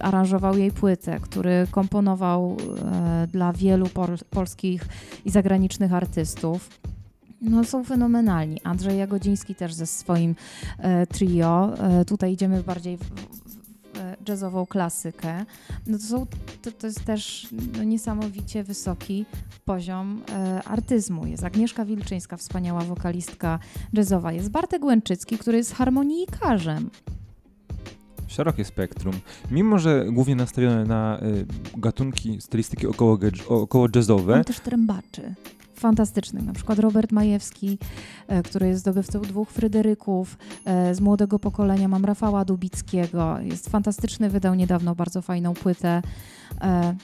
[0.00, 4.84] aranżował jej płytę, który komponował e, dla wielu pol, polskich
[5.24, 6.68] i zagranicznych artystów.
[7.42, 8.60] No, są fenomenalni.
[8.64, 10.34] Andrzej Jagodziński też ze swoim
[10.78, 11.74] e, trio.
[11.78, 13.41] E, tutaj idziemy bardziej w, e,
[14.28, 15.44] jazzową klasykę.
[15.86, 16.26] No to, są,
[16.62, 19.26] to, to jest też no, niesamowicie wysoki
[19.64, 21.26] poziom e, artyzmu.
[21.26, 23.58] Jest Agnieszka Wilczyńska, wspaniała wokalistka
[23.92, 24.32] jazzowa.
[24.32, 26.90] Jest Bartek Łęczycki, który jest harmonijkarzem.
[28.26, 29.14] Szerokie spektrum.
[29.50, 35.34] Mimo, że głównie nastawione na y, gatunki stylistyki około, około jazzowe, On też trębaczy.
[35.82, 36.44] Fantastycznych.
[36.44, 37.78] Na przykład Robert Majewski,
[38.28, 40.38] e, który jest zdobywcą dwóch Fryderyków.
[40.64, 43.40] E, z młodego pokolenia mam Rafała Dubickiego.
[43.40, 46.02] Jest fantastyczny, wydał niedawno bardzo fajną płytę.
[46.60, 46.94] E,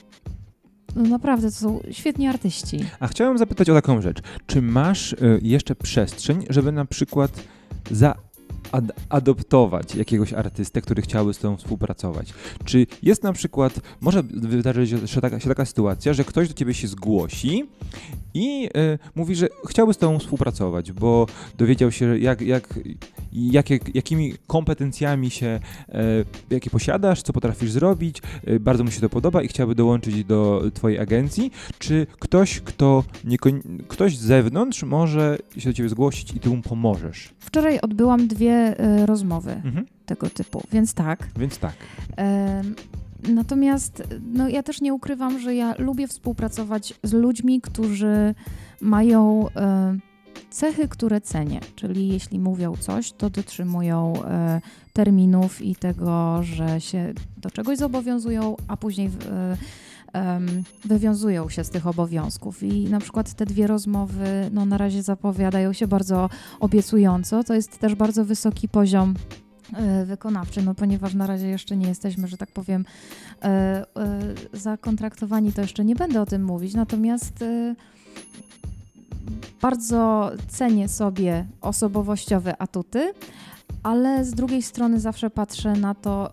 [0.96, 2.84] no naprawdę, to są świetni artyści.
[3.00, 4.18] A chciałem zapytać o taką rzecz.
[4.46, 7.30] Czy masz jeszcze przestrzeń, żeby na przykład
[7.90, 8.14] za
[8.72, 12.34] ad adoptować jakiegoś artystę, który chciałby z tobą współpracować?
[12.64, 16.74] Czy jest na przykład, może wydarzyć się taka, się taka sytuacja, że ktoś do ciebie
[16.74, 17.64] się zgłosi
[18.34, 21.26] i y, mówi, że chciałby z tobą współpracować, bo
[21.58, 22.80] dowiedział się, jak, jak,
[23.32, 25.94] jakie, jakimi kompetencjami się, y,
[26.50, 30.62] jakie posiadasz, co potrafisz zrobić, y, bardzo mu się to podoba i chciałby dołączyć do
[30.74, 33.04] twojej agencji, czy ktoś, kto
[33.88, 37.34] ktoś z zewnątrz może się do ciebie zgłosić i ty mu pomożesz?
[37.38, 38.57] Wczoraj odbyłam dwie
[39.06, 39.86] rozmowy mhm.
[40.06, 41.28] tego typu, więc tak.
[41.36, 41.74] Więc tak.
[43.22, 48.34] Natomiast no, ja też nie ukrywam, że ja lubię współpracować z ludźmi, którzy
[48.80, 49.98] mają e,
[50.50, 51.60] cechy, które cenię.
[51.76, 54.60] Czyli jeśli mówią coś, to dotrzymują e,
[54.92, 59.56] terminów i tego, że się do czegoś zobowiązują, a później e,
[60.84, 62.62] wywiązują się z tych obowiązków.
[62.62, 67.44] I na przykład te dwie rozmowy no, na razie zapowiadają się bardzo obiecująco.
[67.44, 69.14] To jest też bardzo wysoki poziom
[69.74, 72.84] E, wykonawczy, no ponieważ na razie jeszcze nie jesteśmy, że tak powiem,
[73.42, 73.84] e, e,
[74.52, 77.44] zakontraktowani, to jeszcze nie będę o tym mówić, natomiast
[79.62, 83.12] bardzo cenię sobie osobowościowe atuty,
[83.82, 86.32] ale z drugiej strony zawsze patrzę na to,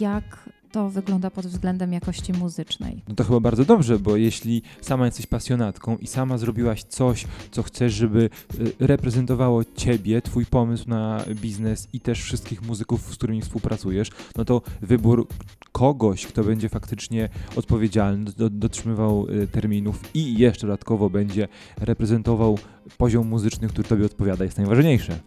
[0.00, 0.47] jak
[0.78, 3.02] to wygląda pod względem jakości muzycznej.
[3.08, 7.62] No to chyba bardzo dobrze, bo jeśli sama jesteś pasjonatką i sama zrobiłaś coś, co
[7.62, 13.42] chcesz, żeby y, reprezentowało ciebie, twój pomysł na biznes i też wszystkich muzyków, z którymi
[13.42, 15.26] współpracujesz, no to wybór
[15.72, 21.48] kogoś, kto będzie faktycznie odpowiedzialny, do, dotrzymywał y, terminów i jeszcze dodatkowo będzie
[21.80, 22.58] reprezentował
[22.98, 25.18] poziom muzyczny, który tobie odpowiada, jest najważniejsze.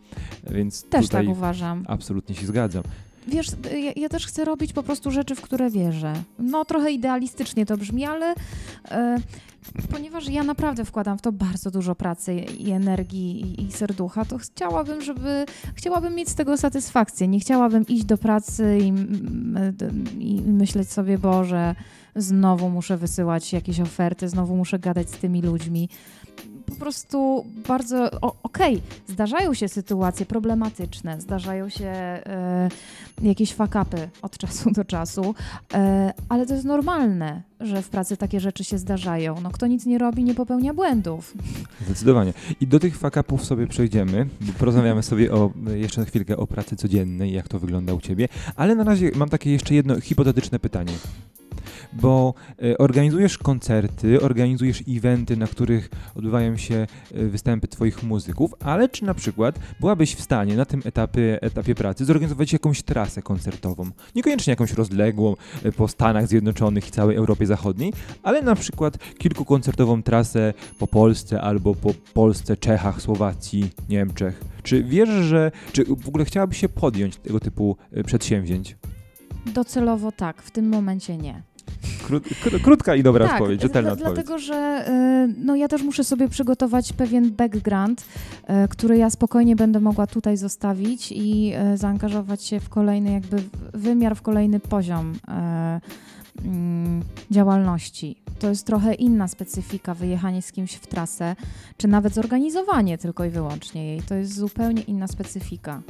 [0.52, 1.86] Więc też tak uważam.
[1.88, 2.84] Absolutnie się zgadzam.
[3.28, 3.48] Wiesz,
[3.84, 6.14] ja, ja, też chcę robić po prostu rzeczy, w które wierzę.
[6.40, 8.34] No trochę idealistycznie to brzmi, ale
[8.92, 9.18] e,
[9.92, 15.02] ponieważ ja naprawdę wkładam w to bardzo dużo pracy i energii i, serducha, to chciałabym,
[15.02, 17.28] żeby chciałabym mieć z tego satysfakcję.
[17.28, 18.88] Nie chciałabym iść do pracy i,
[20.20, 21.76] i myśleć sobie, Boże,
[22.16, 25.90] znowu muszę wysyłać jakieś oferty, znowu muszę gadać z tymi ludźmi
[26.66, 32.70] po prostu bardzo okej, okay, zdarzają się sytuacje problematyczne, zdarzają się e,
[33.22, 35.36] jakieś fakapy od czasu do czasu,
[35.74, 39.42] e, ale to jest normalne, że w pracy takie rzeczy się zdarzają.
[39.42, 41.34] No kto nic nie robi, nie popełnia błędów.
[41.86, 42.34] Zdecydowanie.
[42.62, 44.28] I do tych fakapów sobie przejdziemy,
[44.60, 48.76] porozmawiamy sobie o, jeszcze na chwilkę o pracy codziennej, jak to wygląda u ciebie, ale
[48.76, 50.94] na razie mam takie jeszcze jedno hipotetyczne pytanie
[51.94, 58.90] bo e, organizujesz koncerty, organizujesz eventy, na których odbywają się e, występy Twoich muzyków, ale
[58.90, 63.92] czy na przykład byłabyś w stanie na tym etapie, etapie pracy zorganizować jakąś trasę koncertową?
[64.16, 70.04] Niekoniecznie jakąś rozległą e, po Stanach Zjednoczonych i całej Europie Zachodniej, ale na przykład kilkukoncertową
[70.04, 74.44] trasę po Polsce albo po Polsce, Czechach, Słowacji, Niemczech.
[74.64, 75.52] Czy wiesz, że.
[75.72, 78.76] Czy w ogóle chciałabyś się podjąć tego typu przedsięwzięć?
[79.46, 81.44] Docelowo tak, w tym momencie nie.
[82.08, 82.24] Krót,
[82.64, 84.14] krótka i dobra tak, odpowiedź, rzetelna odpowiedź.
[84.14, 84.86] Dlatego, że
[85.30, 90.08] y, no, ja też muszę sobie przygotować pewien background, y, który ja spokojnie będę mogła
[90.08, 93.38] tutaj zostawić i y, zaangażować się w kolejny jakby
[93.74, 95.14] wymiar, w kolejny poziom
[96.46, 98.16] mm, działalności.
[98.40, 101.36] To jest trochę inna specyfika, wyjechanie z kimś w trasę,
[101.78, 104.02] czy nawet zorganizowanie tylko i wyłącznie jej.
[104.02, 105.82] To jest zupełnie inna specyfika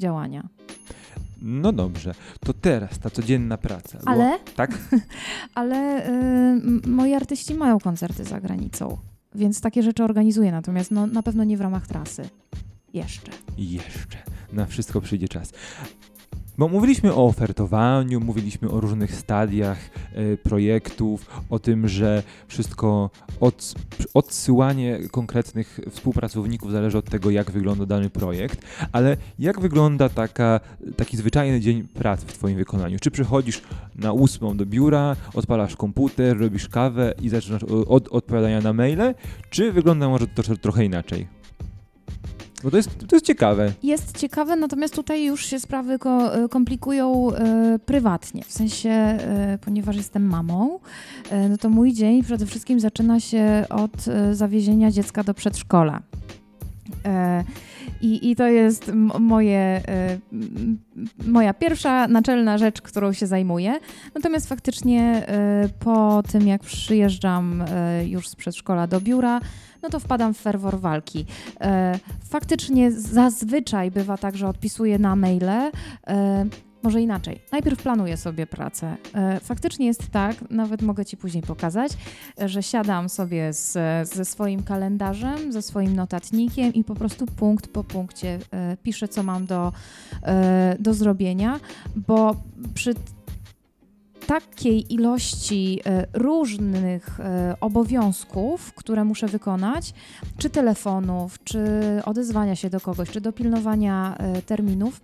[0.00, 0.48] działania.
[1.42, 3.98] No dobrze, to teraz ta codzienna praca.
[4.04, 4.38] Ale?
[4.56, 4.78] tak?
[5.54, 8.96] Ale y, moi artyści mają koncerty za granicą,
[9.34, 12.28] więc takie rzeczy organizuję, natomiast no, na pewno nie w ramach trasy.
[12.94, 13.32] Jeszcze.
[13.58, 14.18] Jeszcze.
[14.52, 15.52] Na wszystko przyjdzie czas.
[16.60, 19.78] Bo mówiliśmy o ofertowaniu, mówiliśmy o różnych stadiach
[20.16, 23.74] y, projektów, o tym, że wszystko od,
[24.14, 28.60] odsyłanie konkretnych współpracowników zależy od tego, jak wygląda dany projekt,
[28.92, 30.60] ale jak wygląda taka,
[30.96, 32.98] taki zwyczajny dzień pracy w Twoim wykonaniu?
[32.98, 33.62] Czy przychodzisz
[33.94, 39.14] na ósmą do biura, odpalasz komputer, robisz kawę i zaczynasz od odpowiadania na maile,
[39.50, 41.39] czy wygląda może to trochę inaczej?
[42.64, 43.72] Bo to jest, to jest ciekawe.
[43.82, 48.44] Jest ciekawe, natomiast tutaj już się sprawy ko e, komplikują e, prywatnie.
[48.44, 50.78] W sensie, e, ponieważ jestem mamą,
[51.30, 56.00] e, no to mój dzień przede wszystkim zaczyna się od e, zawiezienia dziecka do przedszkola.
[57.04, 57.44] E,
[58.02, 59.82] I, I to jest moje,
[61.26, 63.78] moja pierwsza naczelna rzecz, którą się zajmuję.
[64.14, 65.26] Natomiast faktycznie
[65.80, 67.64] po tym, jak przyjeżdżam
[68.06, 69.40] już z przedszkola do biura,
[69.82, 71.24] no to wpadam w ferwor walki.
[71.60, 75.70] E, faktycznie zazwyczaj bywa tak, że odpisuję na maile.
[76.06, 76.46] E,
[76.82, 77.40] może inaczej.
[77.52, 78.96] Najpierw planuję sobie pracę.
[79.14, 81.92] E, faktycznie jest tak, nawet mogę Ci później pokazać,
[82.46, 83.72] że siadam sobie z,
[84.08, 88.38] ze swoim kalendarzem, ze swoim notatnikiem i po prostu punkt po punkcie
[88.82, 89.72] piszę, co mam do,
[90.78, 91.60] do zrobienia,
[91.96, 92.36] bo
[92.74, 92.94] przy
[94.30, 95.80] takiej ilości
[96.12, 97.18] różnych
[97.60, 99.94] obowiązków, które muszę wykonać,
[100.38, 101.60] czy telefonów, czy
[102.04, 105.00] odezwania się do kogoś, czy dopilnowania terminów,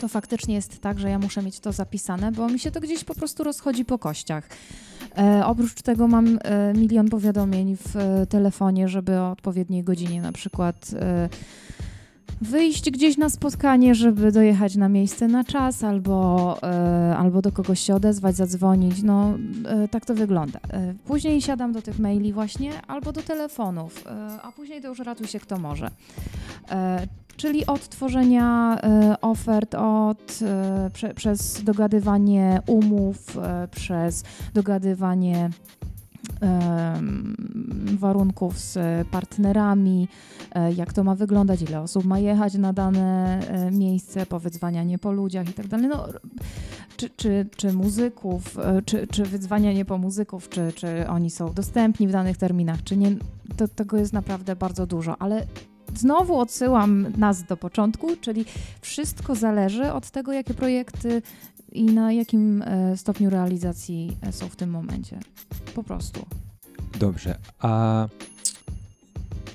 [0.00, 3.04] to faktycznie jest tak, że ja muszę mieć to zapisane, bo mi się to gdzieś
[3.04, 4.48] po prostu rozchodzi po kościach.
[5.18, 10.32] E, oprócz tego mam e, milion powiadomień w e, telefonie, żeby o odpowiedniej godzinie na
[10.32, 11.28] przykład e,
[12.40, 17.80] wyjść gdzieś na spotkanie, żeby dojechać na miejsce na czas, albo, e, albo do kogoś
[17.80, 19.02] się odezwać, zadzwonić.
[19.02, 19.34] No,
[19.66, 20.60] e, tak to wygląda.
[21.04, 24.04] później siadam do tych maili właśnie, albo do telefonów,
[24.42, 25.90] a później to już ratuj się kto może
[27.36, 35.50] czyli od tworzenia e, ofert, od, e, prze, przez dogadywanie umów, e, przez dogadywanie
[37.98, 38.78] warunków z
[39.08, 40.08] partnerami,
[40.76, 43.40] jak to ma wyglądać, ile osób ma jechać na dane
[43.72, 45.66] miejsce, po wydzwanianie po ludziach i tak.
[45.82, 46.08] No,
[46.96, 52.12] czy, czy, czy muzyków, czy, czy wydzwanianie po muzyków, czy, czy oni są dostępni w
[52.12, 53.16] danych terminach, czy nie,
[53.56, 55.46] to, tego jest naprawdę bardzo dużo, ale
[55.94, 58.44] znowu odsyłam nas do początku, czyli
[58.80, 61.22] wszystko zależy od tego, jakie projekty
[61.74, 65.18] i na jakim e, stopniu realizacji e, są w tym momencie.
[65.74, 66.26] Po prostu.
[66.98, 68.06] Dobrze, a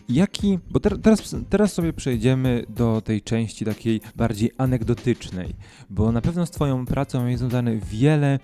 [0.10, 5.56] Jaki, bo ter, teraz, teraz sobie przejdziemy do tej części takiej bardziej anegdotycznej,
[5.90, 8.40] bo na pewno z Twoją pracą jest związane wiele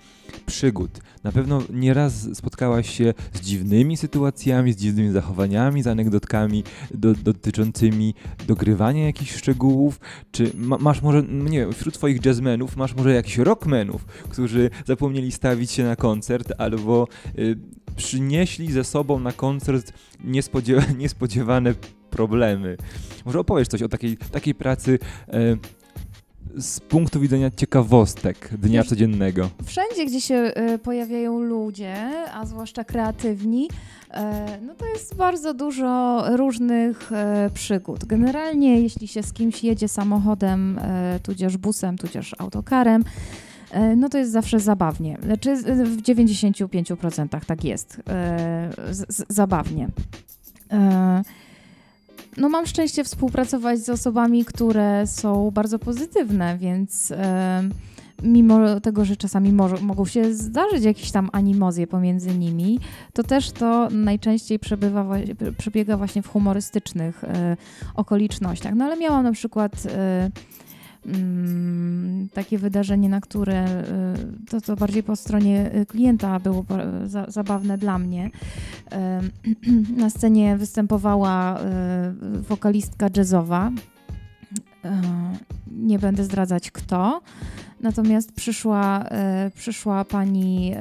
[0.46, 1.00] przygód.
[1.24, 8.14] Na pewno nieraz spotkałaś się z dziwnymi sytuacjami, z dziwnymi zachowaniami, z anegdotkami do, dotyczącymi
[8.46, 10.00] dogrywania jakichś szczegółów,
[10.32, 14.70] czy ma, masz może, no nie wiem, wśród Twoich jazzmenów masz może jakichś rockmenów, którzy
[14.86, 17.56] zapomnieli stawić się na koncert, albo y,
[17.96, 19.92] przynieśli ze sobą na koncert
[20.24, 21.74] niespodziewane, niespodziewane
[22.10, 22.76] problemy.
[23.24, 25.56] Może opowiesz coś o takiej, takiej pracy e,
[26.56, 29.50] z punktu widzenia ciekawostek dnia codziennego.
[29.64, 31.94] Wszędzie, gdzie się y, pojawiają ludzie,
[32.34, 34.16] a zwłaszcza kreatywni, y,
[34.62, 38.04] no to jest bardzo dużo różnych y, przygód.
[38.04, 40.80] Generalnie, jeśli się z kimś jedzie samochodem,
[41.22, 43.55] tudzież busem, tudzież autokarem, E,
[43.96, 45.18] no to jest zawsze zabawnie.
[45.22, 48.02] Znaczy w 95% tak jest.
[48.08, 48.70] E,
[49.28, 49.88] zabawnie.
[50.72, 51.22] E,
[52.36, 57.12] no mam szczęście współpracować z osobami, które są bardzo pozytywne, więc
[58.22, 59.52] mimo tego, że czasami
[59.82, 62.80] mogą się zdarzyć jakieś tam animozje pomiędzy nimi,
[63.12, 65.06] to też to najczęściej przebywa,
[65.58, 67.24] przebiega właśnie w humorystycznych
[67.94, 68.74] okolicznościach.
[68.74, 69.72] No ale miałam na przykład
[72.32, 73.82] takie wydarzenie, na które
[74.44, 76.64] y, to, to bardziej po stronie y, klienta było
[77.04, 78.30] za, zabawne dla mnie.
[79.96, 83.70] Na scenie występowała y, wokalistka jazzowa.
[85.76, 87.20] Nie będę zdradzać kto.
[87.80, 90.74] Natomiast przyszła, e, przyszła pani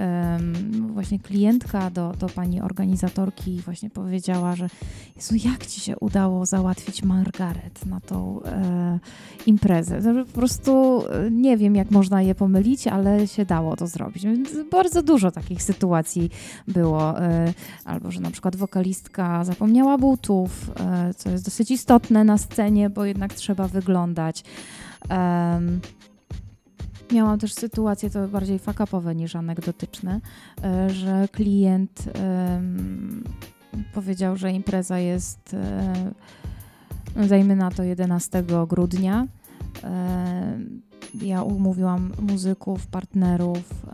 [0.94, 4.70] właśnie klientka do, do pani organizatorki i właśnie powiedziała, że
[5.16, 9.00] Jezu, jak ci się udało załatwić Margaret na tą e,
[9.46, 10.26] imprezę?
[10.26, 14.24] Po prostu e, nie wiem, jak można je pomylić, ale się dało to zrobić.
[14.24, 16.30] Więc bardzo dużo takich sytuacji
[16.68, 17.16] było.
[17.86, 20.72] Albo, że na przykład wokalistka zapomniała butów,
[21.18, 24.44] co jest dosyć istotne na scenie, bo jednak trzeba wyglądać.
[27.12, 30.22] Miałam też sytuacje, to bardziej fakapowe niż anegdotyczne,
[30.64, 32.10] e, że klient
[33.94, 35.56] powiedział, że impreza jest,
[37.16, 39.28] um, dajmy na to 11 grudnia.
[39.84, 40.82] Um,
[41.22, 43.86] ja umówiłam muzyków, partnerów.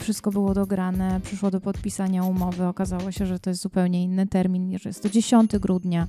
[0.00, 2.66] Wszystko było dograne, przyszło do podpisania umowy.
[2.66, 6.06] Okazało się, że to jest zupełnie inny termin, że jest to 10 grudnia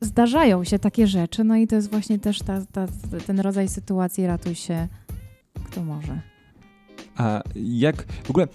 [0.00, 2.86] zdarzają się takie rzeczy, no i to jest właśnie też ta, ta,
[3.26, 4.88] ten rodzaj sytuacji ratuj się
[5.64, 6.20] kto może.
[7.16, 8.48] A jak w ogóle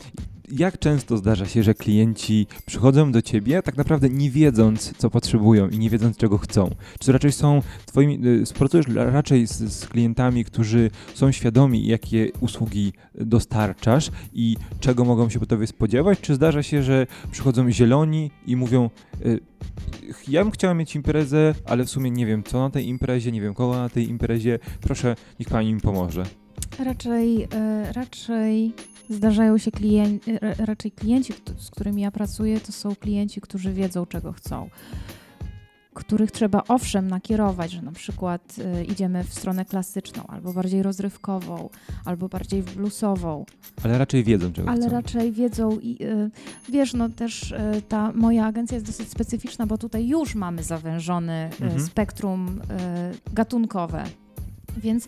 [0.51, 5.69] jak często zdarza się, że klienci przychodzą do ciebie tak naprawdę nie wiedząc, co potrzebują
[5.69, 6.69] i nie wiedząc, czego chcą?
[6.99, 12.93] Czy raczej są twoimi, y, pracujesz raczej z, z klientami, którzy są świadomi, jakie usługi
[13.15, 16.19] dostarczasz i czego mogą się po tobie spodziewać?
[16.21, 18.89] Czy zdarza się, że przychodzą zieloni i mówią,
[19.25, 19.39] y,
[20.27, 23.41] ja bym chciała mieć imprezę, ale w sumie nie wiem, co na tej imprezie, nie
[23.41, 26.25] wiem, kogo na tej imprezie, proszę, niech pani mi pomoże.
[26.79, 27.47] Raczej, y,
[27.93, 28.73] raczej
[29.09, 34.31] zdarzają się klienci, raczej klienci, z którymi ja pracuję, to są klienci, którzy wiedzą, czego
[34.33, 34.69] chcą.
[35.93, 41.69] których trzeba owszem nakierować, że na przykład y, idziemy w stronę klasyczną, albo bardziej rozrywkową,
[42.05, 43.45] albo bardziej bluesową,
[43.83, 44.89] Ale raczej wiedzą, czego ale chcą.
[44.89, 46.31] raczej wiedzą i y,
[46.69, 51.49] wiesz, no też y, ta moja agencja jest dosyć specyficzna, bo tutaj już mamy zawężony
[51.61, 51.81] y, Mhm.
[51.85, 52.61] spektrum
[53.27, 54.03] y, gatunkowe,
[54.77, 55.07] więc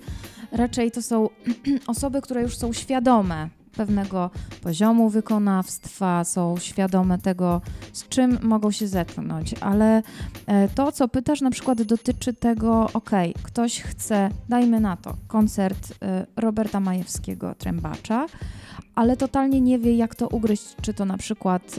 [0.51, 1.29] raczej to są
[1.87, 4.30] osoby, które już są świadome pewnego
[4.61, 7.61] poziomu wykonawstwa, są świadome tego,
[7.93, 10.03] z czym mogą się zetknąć, ale
[10.45, 13.11] e, to, co pytasz, na przykład dotyczy tego, ok,
[13.43, 18.26] ktoś chce, dajmy na to, koncert e, Roberta Majewskiego, trębacza,
[18.95, 21.76] ale totalnie nie wie, jak to ugryźć, czy to na przykład,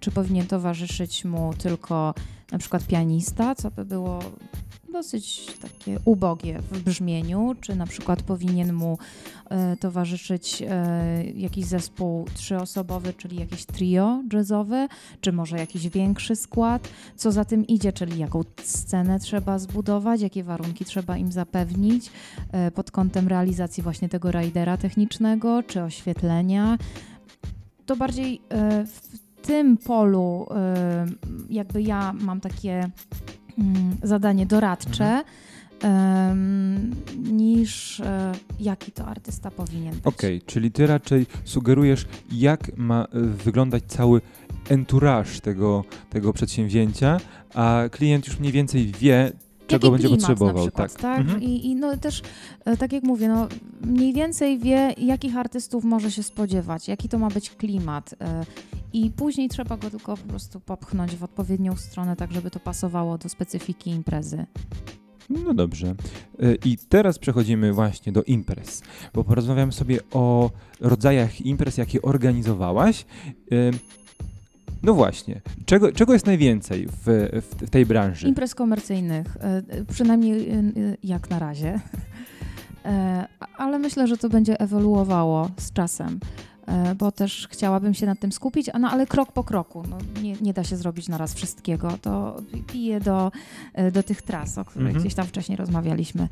[0.00, 2.14] czy powinien towarzyszyć mu tylko
[2.52, 4.18] na przykład pianista, co by było
[4.92, 8.98] dosyć takie ubogie w brzmieniu, czy na przykład powinien mu
[9.50, 14.88] e, towarzyszyć e, jakiś zespół trzyosobowy, czyli jakieś trio jazzowe,
[15.20, 20.44] czy może jakiś większy skład, co za tym idzie, czyli jaką scenę trzeba zbudować, jakie
[20.44, 22.10] warunki trzeba im zapewnić
[22.52, 26.78] e, pod kątem realizacji właśnie tego rajdera technicznego, czy oświetlenia.
[27.86, 31.06] To bardziej e, w tym polu e,
[31.50, 32.90] jakby ja mam takie
[34.02, 35.24] zadanie doradcze,
[35.82, 40.06] em, niż e, jaki to artysta powinien być.
[40.06, 44.20] Okej, czyli ty raczej sugerujesz, jak ma y, wyglądać cały
[44.68, 47.20] entourage tego, tego przedsięwzięcia,
[47.54, 49.32] a klient już mniej więcej wie,
[49.68, 50.54] czego będzie klimat potrzebował.
[50.54, 51.02] Na przykład, tak.
[51.02, 51.20] tak?
[51.20, 51.42] Mhm.
[51.42, 52.22] I, I no też,
[52.64, 53.48] e, tak jak mówię, no,
[53.80, 58.14] mniej więcej wie, jakich artystów może się spodziewać, jaki to ma być klimat.
[58.20, 58.44] e,
[58.92, 63.18] I później trzeba go tylko po prostu popchnąć w odpowiednią stronę, tak żeby to pasowało
[63.18, 64.46] do specyfiki imprezy.
[65.30, 65.94] No dobrze.
[66.42, 68.82] Y, I teraz przechodzimy właśnie do imprez,
[69.14, 70.50] bo porozmawiamy sobie o
[70.80, 73.06] rodzajach imprez, jakie organizowałaś.
[74.82, 78.28] No właśnie, czego, czego jest najwięcej w, w, tej branży?
[78.28, 80.62] Imprez komercyjnych, e, przynajmniej e, e,
[81.02, 81.80] jak na razie.
[83.56, 86.20] Ale myślę, że to będzie ewoluowało z czasem,
[86.98, 89.82] bo też chciałabym się nad tym skupić, no, ale krok po kroku.
[89.90, 91.98] No, nie, nie da się zrobić naraz wszystkiego.
[92.02, 93.32] To pi- piję do,
[93.92, 95.02] do tych tras, o których Mhm.
[95.04, 96.28] gdzieś tam wcześniej rozmawialiśmy.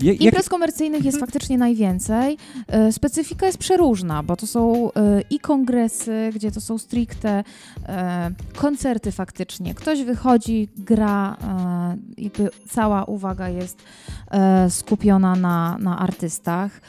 [0.00, 2.36] Jak, Imprez komercyjnych jest faktycznie najwięcej.
[2.66, 7.44] E, Specyfika jest przeróżna, bo to są e, i kongresy, gdzie to są stricte
[7.86, 9.74] e, koncerty faktycznie.
[9.74, 11.36] Ktoś wychodzi, gra,
[12.18, 13.82] jakby cała uwaga jest
[14.68, 16.80] skupiona na, na artystach.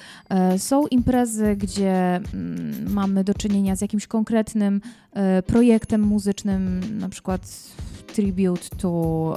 [0.57, 4.81] Są imprezy, gdzie mm, mamy do czynienia z jakimś konkretnym
[5.45, 7.41] projektem muzycznym, na przykład
[8.13, 9.35] tribute to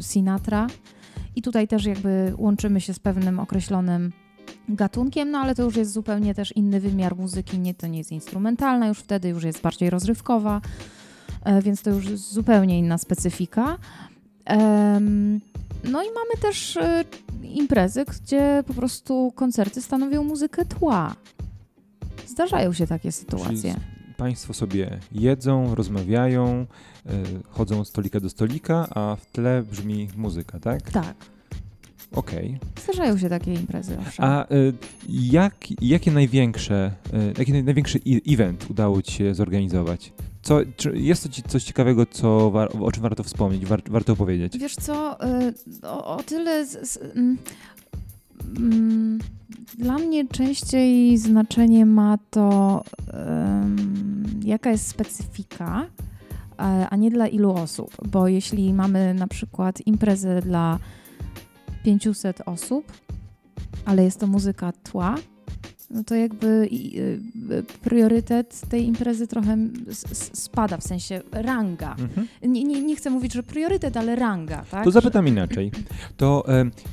[0.00, 0.66] Sinatra.
[1.36, 4.12] I tutaj też jakby łączymy się z pewnym określonym
[4.68, 8.12] gatunkiem, no ale to już jest zupełnie też inny wymiar muzyki, nie, to nie jest
[8.12, 10.60] instrumentalna, już wtedy już jest bardziej rozrywkowa,
[11.44, 13.78] e, więc to już zupełnie inna specyfika.
[15.84, 17.04] No i mamy też e,
[17.42, 21.14] imprezy, gdzie po prostu koncerty stanowią muzykę tła.
[22.26, 23.74] Zdarzają się takie sytuacje.
[24.16, 26.66] Państwo sobie jedzą, rozmawiają,
[27.06, 27.10] y,
[27.48, 30.90] chodzą od stolika do stolika, a w tle brzmi muzyka, tak?
[30.90, 31.14] Tak,
[32.12, 32.58] Okej.
[32.84, 34.24] zdarzają się takie imprezy, owszem.
[34.24, 34.72] A y,
[35.08, 40.12] jak, jakie największe, y, jaki naj, największy event udało Ci się zorganizować?
[40.42, 44.12] Co, czy jest to ci coś ciekawego, co war, o czym warto wspomnieć, war, warto
[44.12, 44.58] opowiedzieć?
[44.58, 45.18] Wiesz co,
[45.82, 47.38] o, o tyle z, z, mm,
[49.78, 52.84] dla mnie częściej znaczenie ma to,
[54.42, 55.86] jaka jest specyfika,
[56.90, 60.78] a nie dla ilu osób, bo jeśli mamy na przykład imprezę dla
[61.84, 62.92] 500 osób,
[63.84, 65.14] ale jest to muzyka tła,
[65.94, 66.68] no to jakby
[67.50, 69.56] y, priorytet tej imprezy trochę
[70.32, 71.96] spada, w sensie ranga.
[71.98, 72.26] Mhm.
[72.42, 74.84] Nie, nie, nie chcę mówić, że priorytet, ale ranga, tak?
[74.84, 75.70] To zapytam inaczej.
[76.16, 76.44] To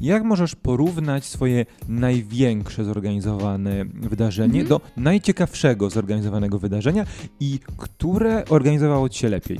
[0.01, 4.67] jak możesz porównać swoje największe zorganizowane wydarzenie Mhm.
[4.67, 7.05] do najciekawszego zorganizowanego wydarzenia
[7.39, 9.59] i które organizowało Ci się lepiej?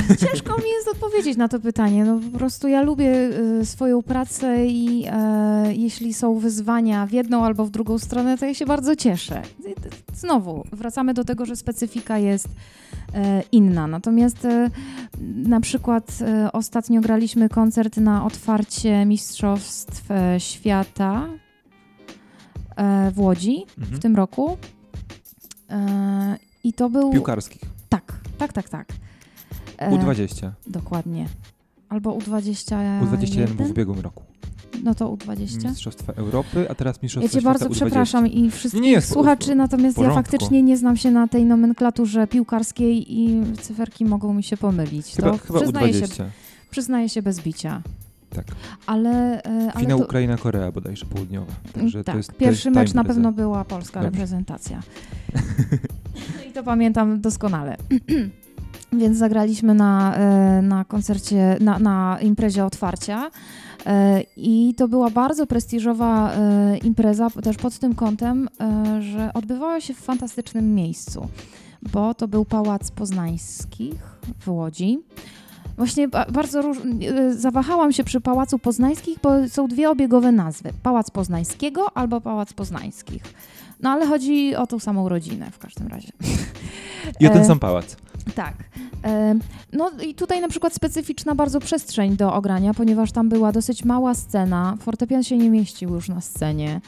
[0.30, 2.04] Ciężko mi jest odpowiedzieć na to pytanie.
[2.04, 3.12] No po prostu ja lubię
[3.60, 8.46] y, swoją pracę i e, jeśli są wyzwania w jedną albo w drugą stronę, to
[8.46, 9.42] ja się bardzo cieszę.
[9.60, 12.48] I t- Znowu, wracamy do tego, że specyfika jest
[13.14, 13.86] e, inna.
[13.86, 14.70] Natomiast e,
[15.36, 16.18] na przykład
[16.52, 21.28] ostatnio graliśmy koncert na otwarcie Mistrzostw e, Świata
[23.12, 23.96] w Łodzi Mhm.
[23.96, 24.56] w tym roku.
[26.64, 27.12] I to był...
[27.12, 27.60] Piłkarskich.
[27.88, 28.86] Tak, tak, tak, tak.
[29.86, 30.50] E, U20.
[30.66, 31.26] Dokładnie.
[31.88, 32.76] Albo U20.
[33.04, 34.22] U21 był w ubiegłym roku.
[34.84, 35.68] no to U20.
[35.68, 37.72] Mistrzostwa Europy, a teraz Mistrzostwa Ja cię bardzo U20.
[37.72, 42.26] przepraszam i wszystkich Nie, sp- słuchaczy, natomiast ja faktycznie nie znam się na tej nomenklaturze
[42.26, 45.06] piłkarskiej i cyferki mogą mi się pomylić.
[45.16, 46.24] Chyba, to chyba przyznaję, się, U20.
[46.70, 47.82] przyznaję się bez bicia.
[48.30, 48.44] Tak.
[48.86, 51.52] Ale, e, ale Finał to, Ukraina-Korea bodajże południowa.
[51.74, 54.10] Także tak, to jest, to pierwszy jest ta mecz na pewno była polska Dobrze.
[54.10, 54.82] reprezentacja.
[56.50, 57.76] I to pamiętam doskonale.
[58.92, 63.30] Więc zagraliśmy na, e, na koncercie, na, na imprezie otwarcia.
[63.86, 68.48] E, I to była bardzo prestiżowa e, impreza, też pod tym kątem,
[69.00, 71.28] że odbywała się w fantastycznym miejscu,
[71.92, 73.94] bo to był Pałac Poznańskich
[74.40, 74.98] w Łodzi.
[75.76, 76.78] Właśnie ba- bardzo róż...
[77.30, 83.22] zawahałam się przy Pałacu Poznańskich, bo są dwie obiegowe nazwy: Pałac Poznańskiego albo Pałac Poznańskich.
[83.82, 86.12] No ale chodzi o tą samą rodzinę w każdym razie.
[87.20, 87.96] I o ten sam pałac.
[88.34, 88.54] Tak.
[89.72, 94.14] No i tutaj na przykład specyficzna bardzo przestrzeń do ogrania, ponieważ tam była dosyć mała
[94.14, 96.80] scena, fortepian się nie mieścił już na scenie,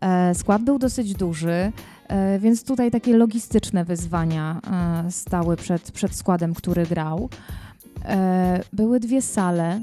[0.00, 1.72] e, skład był dosyć duży,
[2.08, 4.60] e, więc tutaj takie logistyczne wyzwania
[5.06, 7.28] e, stały przed, przed składem, który grał.
[8.72, 9.80] Były dwie sale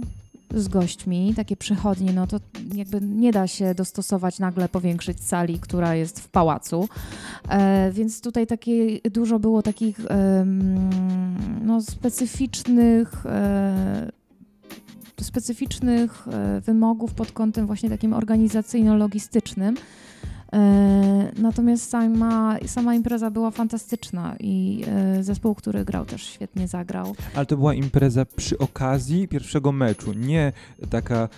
[0.56, 2.40] z gośćmi, takie przechodnie, no to
[2.74, 6.90] jakby nie da się dostosować, nagle powiększyć sali, która jest w pałacu.
[7.50, 10.90] E, więc tutaj takie dużo było takich em,
[11.66, 14.12] no, specyficznych e,
[15.22, 19.76] specyficznych e, wymogów pod kątem właśnie takim organizacyjno-logistycznym.
[20.54, 27.16] E, natomiast sama, sama impreza była fantastyczna i e, zespół, który grał też świetnie zagrał.
[27.36, 30.52] Ale to była impreza przy okazji pierwszego meczu, nie
[30.90, 31.30] taka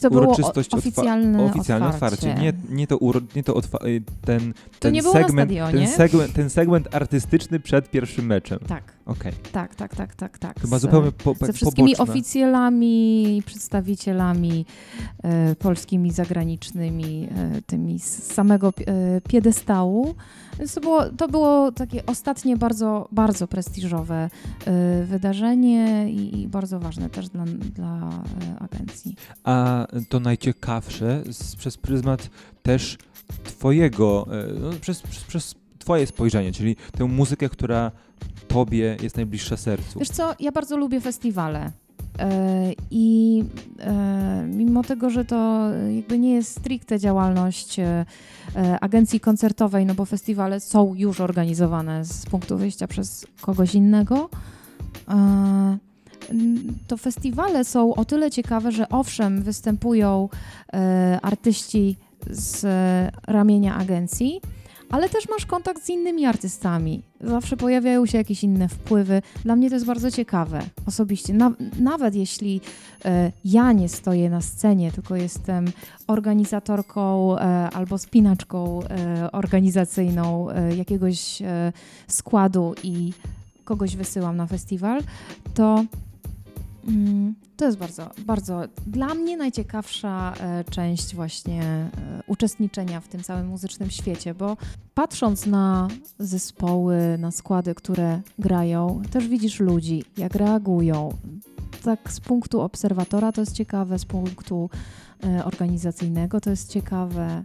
[0.00, 2.34] To było uroczystość o- otwa- oficjalne, oficjalne otwarcie.
[2.34, 6.32] Nie, nie to, uro, nie to y, ten, ten, nie było na segment, ten, segment,
[6.32, 8.58] ten segment artystyczny przed pierwszym meczem.
[8.68, 9.32] Tak, Okej.
[9.52, 10.60] tak, tak, tak, tak, tak.
[10.60, 12.12] Chyba Z- zupełnie po, ze wszystkimi poboczne.
[12.12, 14.66] oficjalami, przedstawicielami
[15.22, 20.14] e, polskimi, zagranicznymi, e, tymi z samego e, piedestału.
[20.58, 24.30] Więc to było, to było takie ostatnie bardzo, bardzo prestiżowe
[24.66, 27.44] e, wydarzenie i, i bardzo ważne też dla,
[27.74, 29.16] dla e, agencji.
[29.44, 32.30] A to najciekawsze z, przez pryzmat
[32.62, 32.98] też
[33.44, 37.90] twojego, e, no, przez, przez, przez twoje spojrzenie, czyli tę muzykę, która
[38.48, 39.98] tobie jest najbliższa sercu.
[39.98, 41.72] Wiesz co, ja bardzo lubię festiwale.
[42.18, 43.44] E, I
[43.80, 48.04] e, mimo tego, że to jakby nie jest stricte działalność e,
[48.80, 54.28] agencji koncertowej, no bo festiwale są już organizowane z punktu wyjścia przez kogoś innego,
[56.86, 60.28] to festiwale są o tyle ciekawe, że owszem, występują
[61.22, 61.96] artyści
[62.30, 62.66] z
[63.26, 64.40] ramienia agencji,
[64.90, 67.02] ale też masz kontakt z innymi artystami.
[67.20, 69.22] Zawsze pojawiają się jakieś inne wpływy.
[69.44, 71.34] Dla mnie to jest bardzo ciekawe osobiście.
[71.34, 72.60] Na, nawet jeśli
[73.04, 75.64] e, ja nie stoję na scenie, tylko jestem
[76.06, 81.72] organizatorką e, albo spinaczką e, organizacyjną e, jakiegoś e,
[82.08, 83.12] składu i
[83.64, 85.00] kogoś wysyłam na festiwal,
[85.54, 85.84] to
[87.56, 91.90] to jest bardzo, bardzo dla mnie najciekawsza e, część właśnie e,
[92.26, 94.56] uczestniczenia w tym całym muzycznym świecie, bo
[94.94, 101.16] patrząc na zespoły, na składy, które grają, też widzisz ludzi, jak reagują.
[101.82, 104.70] Tak z punktu obserwatora to jest ciekawe, z punktu
[105.24, 107.44] e, organizacyjnego to jest ciekawe.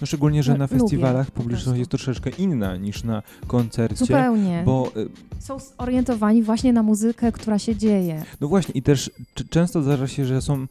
[0.00, 3.96] No szczególnie, że No, na lubię festiwalach po publiczność jest troszeczkę inna niż na koncercie,
[3.96, 4.62] Zupełnie.
[4.66, 5.08] bo y,
[5.38, 8.22] Są zorientowani właśnie na muzykę, która się dzieje.
[8.40, 9.10] no właśnie i też
[9.50, 10.66] często zdarza się, że są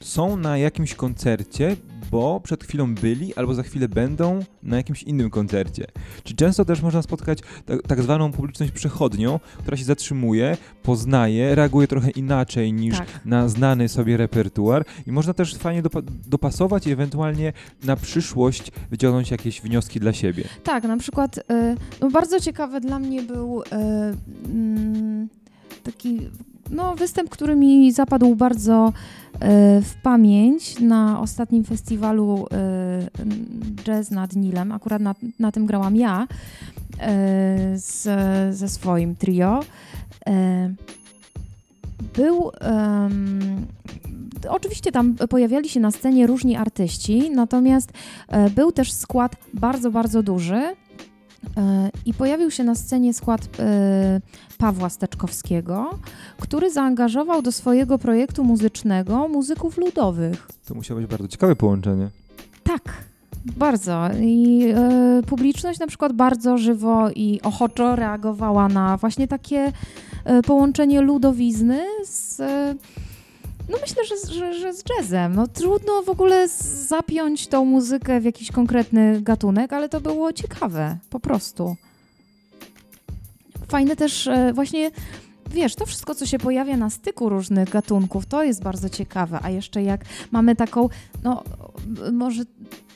[0.00, 1.76] są na jakimś koncercie,
[2.10, 5.86] bo przed chwilą byli albo za chwilę będą na jakimś innym koncercie.
[6.24, 11.86] Czy często też można spotkać tak, tak zwaną publiczność przechodnią, która się zatrzymuje, poznaje, reaguje
[11.88, 13.20] trochę inaczej niż Tak.
[13.24, 17.52] na znany sobie repertuar i można też fajnie dopa- dopasować i ewentualnie
[17.84, 20.44] na przyszłość wyciągnąć jakieś wnioski dla siebie.
[20.64, 21.42] Tak, na przykład y,
[22.00, 23.66] no bardzo ciekawy dla mnie był y,
[24.46, 25.28] mm,
[25.82, 26.18] taki
[26.70, 28.92] no, występ, który mi zapadł bardzo
[29.34, 29.38] y,
[29.82, 34.72] w pamięć na ostatnim festiwalu y, Jazz nad Nilem.
[34.72, 36.98] Akurat na, na tym grałam ja y,
[37.78, 38.08] z,
[38.56, 39.60] ze swoim trio.
[42.16, 42.50] Był.
[42.60, 43.66] em,
[44.48, 47.92] oczywiście tam pojawiali się na scenie różni artyści, natomiast
[48.28, 50.76] e, był też skład bardzo, bardzo duży.
[51.56, 54.20] E, I pojawił się na scenie skład e,
[54.58, 55.98] Pawła Steczkowskiego,
[56.40, 60.48] który zaangażował do swojego projektu muzycznego muzyków ludowych.
[60.68, 62.08] To musiało być bardzo ciekawe połączenie.
[62.62, 62.82] Tak,
[63.56, 64.08] bardzo.
[64.20, 69.72] I e, publiczność na przykład bardzo żywo i ochoczo reagowała na właśnie takie
[70.24, 72.74] e, połączenie ludowizny z, e,
[73.70, 75.34] No myślę, że, że, że z jazzem.
[75.34, 76.48] No trudno w ogóle
[76.88, 81.76] zapiąć tą muzykę w jakiś konkretny gatunek, ale to było ciekawe, po prostu.
[83.68, 84.90] Fajne też e, właśnie
[85.50, 89.38] wiesz, to wszystko, co się pojawia na styku różnych gatunków, to jest bardzo ciekawe.
[89.42, 90.88] A jeszcze jak mamy taką,
[91.22, 91.44] no
[92.12, 92.42] może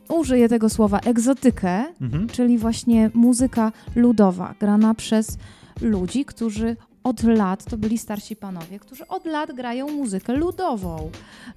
[0.09, 2.29] użyję tego słowa, egzotykę, mhm.
[2.29, 5.39] czyli właśnie muzyka ludowa, grana przez
[5.81, 11.11] ludzi, którzy od lat, to byli starsi panowie, którzy od lat grają muzykę ludową.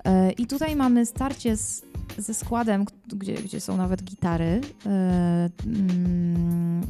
[0.05, 1.85] E, I tutaj mamy starcie z,
[2.17, 6.81] ze składem, gdzie, gdzie są nawet gitary e, mm,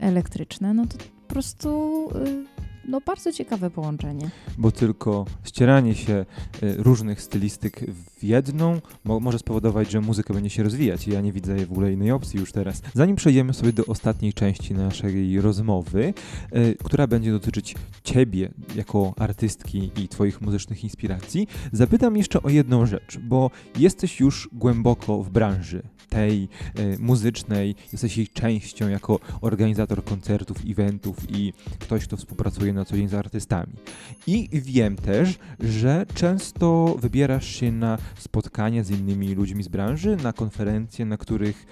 [0.00, 2.55] elektryczne, no to po prostu e,
[2.88, 4.30] no bardzo ciekawe połączenie.
[4.58, 6.26] Bo tylko ścieranie się
[6.62, 7.80] y, różnych stylistyk
[8.18, 11.92] w jedną mo może spowodować, że muzyka będzie się rozwijać ja nie widzę w ogóle
[11.92, 12.82] innej opcji już teraz.
[12.94, 16.14] Zanim przejdziemy sobie do ostatniej części naszej rozmowy,
[16.56, 17.74] y, która będzie dotyczyć
[18.04, 24.48] ciebie jako artystki i twoich muzycznych inspiracji, zapytam jeszcze o jedną rzecz, bo jesteś już
[24.52, 32.04] głęboko w branży tej y, muzycznej, jesteś jej częścią jako organizator koncertów, eventów i ktoś,
[32.04, 33.72] kto współpracuje na co dzień z artystami.
[34.26, 40.32] I wiem też, że często wybierasz się na spotkania z innymi ludźmi z branży, na
[40.32, 41.66] konferencje, na których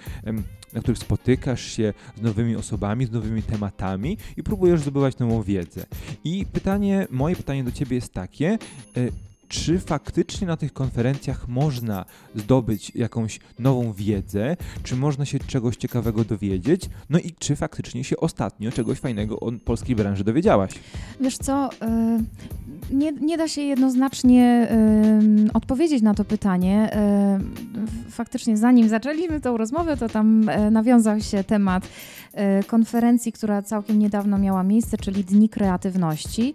[0.73, 5.85] na których spotykasz się z nowymi osobami, z nowymi tematami i próbujesz zdobywać nową wiedzę.
[6.23, 8.57] I pytanie, moje pytanie do Ciebie jest takie,
[8.97, 8.99] e,
[9.47, 16.23] czy faktycznie na tych konferencjach można zdobyć jakąś nową wiedzę, czy można się czegoś ciekawego
[16.23, 20.71] dowiedzieć, no i czy faktycznie się ostatnio czegoś fajnego o polskiej branży dowiedziałaś?
[21.21, 22.54] Wiesz co, y,
[22.91, 24.67] nie, nie da się jednoznacznie
[25.47, 26.89] y, odpowiedzieć na to pytanie.
[28.07, 31.87] Y, faktycznie zanim zaczęliśmy tą rozmowę, to tam nawiązał się temat
[32.67, 36.53] konferencji, która całkiem niedawno miała miejsce, czyli Dni Kreatywności.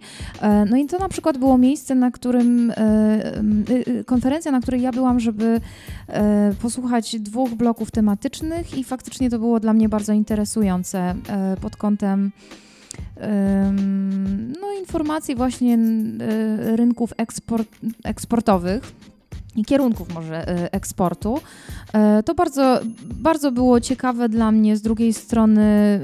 [0.69, 2.73] No i to na przykład było miejsce, na którym
[3.69, 5.61] Y, y, konferencja, na której ja byłam, żeby
[6.07, 11.75] e, posłuchać dwóch bloków tematycznych i faktycznie to było dla mnie bardzo interesujące e, pod
[11.77, 12.31] kątem
[14.61, 17.67] no, informacji właśnie e, rynków eksport,
[18.03, 18.93] eksportowych
[19.55, 21.39] i kierunków może eksportu.
[22.25, 24.77] To bardzo, bardzo było ciekawe dla mnie.
[24.77, 25.99] Z drugiej strony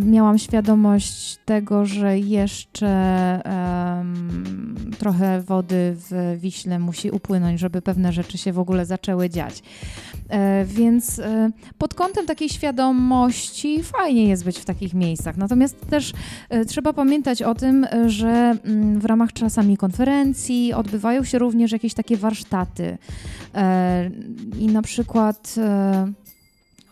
[0.00, 8.38] miałam świadomość tego, że jeszcze um, trochę wody w Wiśle musi upłynąć, żeby pewne rzeczy
[8.38, 9.62] się w ogóle zaczęły dziać.
[10.28, 15.36] E, więc e, pod kątem takiej świadomości fajnie jest być w takich miejscach.
[15.36, 16.12] Natomiast też
[16.48, 21.94] e, trzeba pamiętać o tym, że mm, w ramach czasami konferencji odbywają się również jakieś
[21.94, 22.98] takie warsztaty.
[23.54, 24.10] E,
[24.58, 26.12] I na przykład e,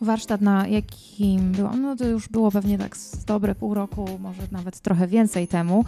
[0.00, 4.42] warsztat, na jakim byłam, no to już było pewnie tak z dobre pół roku, może
[4.52, 5.84] nawet trochę więcej temu,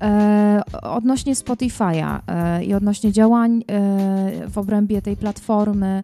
[0.00, 6.02] e, odnośnie Spotify'a e, i odnośnie działań e, w obrębie tej platformy.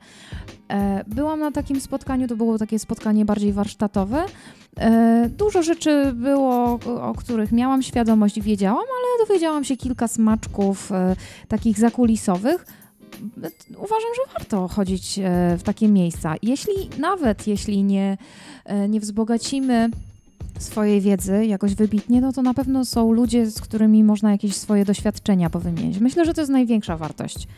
[0.69, 4.25] E, byłam na takim spotkaniu, to było takie spotkanie bardziej warsztatowe.
[4.81, 11.17] E, dużo rzeczy było, o których miałam świadomość wiedziałam, ale dowiedziałam się kilka smaczków e,
[11.49, 12.67] takich zakulisowych
[13.71, 16.35] uważam, że warto chodzić e, w takie miejsca.
[16.43, 18.19] Jeśli nawet jeśli nie,
[18.65, 19.91] e, nie wzbogacimy
[20.59, 24.85] swojej wiedzy jakoś wybitnie, no to na pewno są ludzie, z którymi można jakieś swoje
[24.85, 25.99] doświadczenia powymienić.
[25.99, 27.49] Myślę, że to jest największa wartość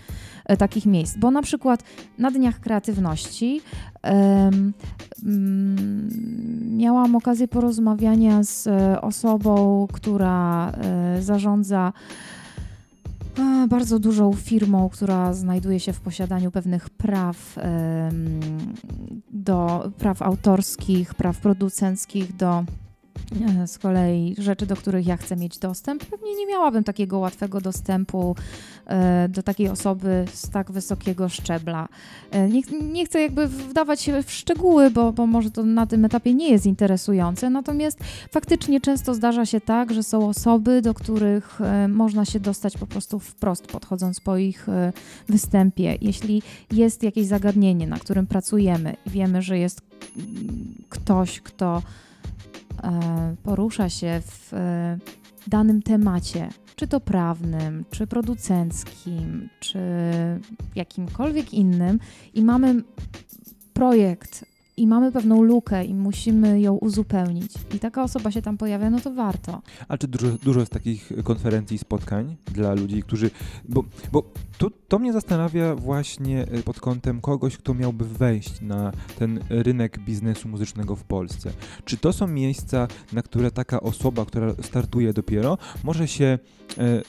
[0.44, 1.82] e, takich miejsc, bo na przykład
[2.18, 3.60] na Dniach Kreatywności
[4.04, 4.72] um,
[6.76, 8.68] miałam okazję porozmawiania z
[9.02, 10.72] osobą, która
[11.20, 11.92] zarządza
[13.68, 17.56] bardzo dużą firmą, która znajduje się w posiadaniu pewnych praw
[19.30, 22.87] do praw autorskich, praw producenckich, do E,
[23.66, 28.36] z kolei rzeczy, do których ja chcę mieć dostęp, pewnie nie miałabym takiego łatwego dostępu
[28.86, 31.88] e, do takiej osoby z tak wysokiego szczebla.
[32.30, 32.62] E, nie,
[32.92, 36.50] nie chcę jakby wdawać się w szczegóły, bo, bo może to na tym etapie nie
[36.50, 37.98] jest interesujące, natomiast
[38.30, 41.58] faktycznie często zdarza się tak, że są osoby, do których
[41.88, 44.66] można się dostać po prostu wprost, podchodząc po ich
[45.28, 45.98] występie.
[46.00, 49.80] Jeśli jest jakieś zagadnienie, na którym pracujemy wiemy, że jest
[50.88, 52.07] ktoś, kto E,
[53.42, 54.98] porusza się w e,
[55.46, 59.78] danym temacie, czy to prawnym, czy producenckim, czy
[60.74, 61.98] jakimkolwiek innym,
[62.34, 62.82] i mamy
[63.72, 64.44] projekt
[64.78, 69.00] i mamy pewną lukę i musimy ją uzupełnić i taka osoba się tam pojawia, no
[69.00, 69.62] to warto.
[69.88, 73.30] A czy dużo, dużo jest takich konferencji spotkań dla ludzi, którzy...
[73.68, 78.92] Bo, bo to, to mnie zastanawia właśnie e, pod kątem kogoś, kto miałby wejść na
[79.18, 81.50] ten rynek biznesu muzycznego w Polsce.
[81.84, 86.38] Czy to są miejsca, na które taka osoba, która startuje dopiero, może się
[86.78, 87.02] e,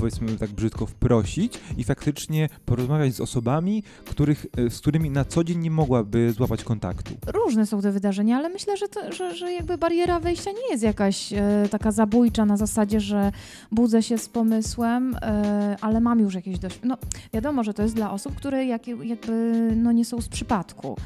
[0.00, 5.44] powiedzmy tak brzydko, wprosić i faktycznie porozmawiać z osobami, których, e, z którymi na co
[5.44, 7.14] dzień nie mogłaby złapać kontaktu.
[7.26, 10.82] Różne są te wydarzenia, ale myślę, że, to, że, że jakby bariera wejścia nie jest
[10.82, 13.32] jakaś e, taka zabójcza na zasadzie, że
[13.72, 16.80] budzę się z pomysłem, e, ale mam już jakieś dość.
[16.84, 16.96] No,
[17.32, 20.96] wiadomo, że to jest dla osób, które jak, jakby no, nie są z przypadku.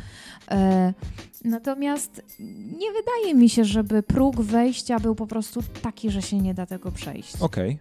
[0.50, 0.92] E,
[1.44, 2.22] natomiast
[2.78, 6.66] nie wydaje mi się, żeby próg wejścia był po prostu taki, że się nie da
[6.66, 7.32] tego przejść.
[7.40, 7.78] Okej.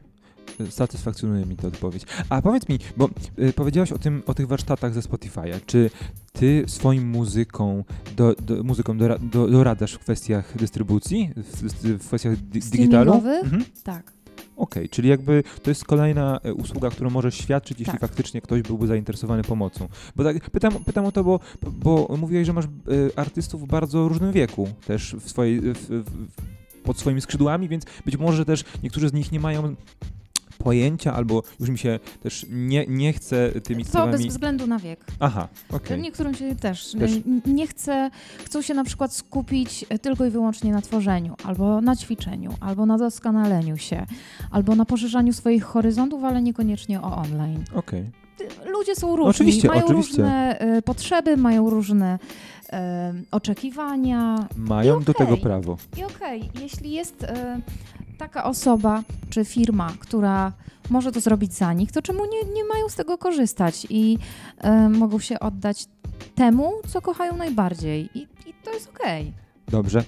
[0.70, 2.04] Satysfakcjonuje mi ta odpowiedź.
[2.30, 5.60] A powiedz mi, bo y, powiedziałaś o, tym, o tych warsztatach ze Spotify'a.
[5.66, 5.89] Czy
[6.34, 7.84] ty swoim muzyką,
[8.16, 11.74] do, do, muzyką dora, do, doradzasz w kwestiach dystrybucji, w,
[12.04, 13.14] w kwestiach di digitalu?
[13.14, 13.66] Mhm.
[13.84, 14.14] Tak.
[14.56, 18.01] Okej, czyli jakby to jest kolejna e, usługa, którą możesz świadczyć, jeśli Tak.
[18.01, 19.88] faktycznie ktoś byłby zainteresowany pomocą.
[20.16, 21.39] Bo tak, pytam, pytam o to, bo,
[21.72, 22.70] bo mówiłeś, że masz e,
[23.20, 28.18] artystów w bardzo różnym wieku też w swojej, w, w, pod swoimi skrzydłami, więc być
[28.18, 29.76] może też niektórzy z nich nie mają
[30.58, 34.30] pojęcia, albo już mi się też nie, nie chce tymi To bez sprawami...
[34.30, 35.06] względu na wiek.
[35.20, 36.01] Aha, okej.
[36.01, 37.12] Niektórym się też, Też.
[37.45, 38.12] nie chce,
[38.45, 42.86] chcą się na przykład skupić e, tylko i wyłącznie na tworzeniu, albo na ćwiczeniu, albo
[42.86, 44.06] na doskonaleniu się,
[44.51, 47.64] albo na poszerzaniu swoich horyzontów, ale niekoniecznie o online.
[47.76, 48.12] Okej.
[48.38, 50.12] Ty- Ludzie są różni, Oczywiście, mają oczywiście.
[50.18, 52.20] różne e, potrzeby, mają różne
[52.74, 55.78] e, oczekiwania Mają I do tego prawo.
[55.97, 57.62] i okej, jeśli jest e,
[58.24, 60.51] taka osoba czy firma, która
[60.89, 64.17] może to zrobić za nich, to czemu nie, nie mają z tego korzystać i
[64.57, 65.86] e, mogą się oddać
[66.36, 68.09] temu, co kochają najbardziej.
[68.15, 69.34] I, i to jest okej.
[69.67, 70.03] Dobrze.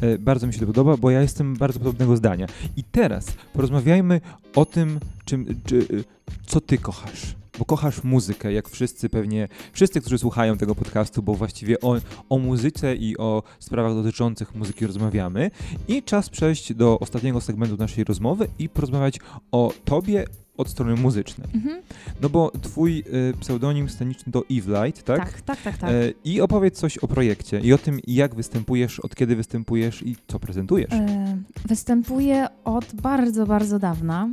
[0.00, 2.46] E, Bardzo mi się to podoba, bo ja jestem bardzo podobnego zdania.
[2.76, 4.20] I teraz porozmawiajmy
[4.54, 6.04] o tym, czym, czy, y,
[6.46, 7.34] co ty kochasz.
[7.60, 11.96] Bo kochasz muzykę, jak wszyscy pewnie, wszyscy, którzy słuchają tego podcastu, bo właściwie o,
[12.28, 15.50] o muzyce i o sprawach dotyczących muzyki rozmawiamy.
[15.88, 19.18] I czas przejść do ostatniego segmentu naszej rozmowy i porozmawiać
[19.52, 20.24] o tobie
[20.56, 21.48] od strony muzycznej.
[21.54, 21.82] Mhm.
[22.22, 25.18] No bo twój y, pseudonim sceniczny to Evelight, tak?
[25.18, 25.90] Tak, tak, tak, tak.
[25.90, 30.16] E, I opowiedz coś o projekcie i o tym, jak występujesz, od kiedy występujesz i
[30.28, 30.92] co prezentujesz.
[30.92, 31.38] E,
[31.68, 34.28] Występuję od bardzo, bardzo dawna,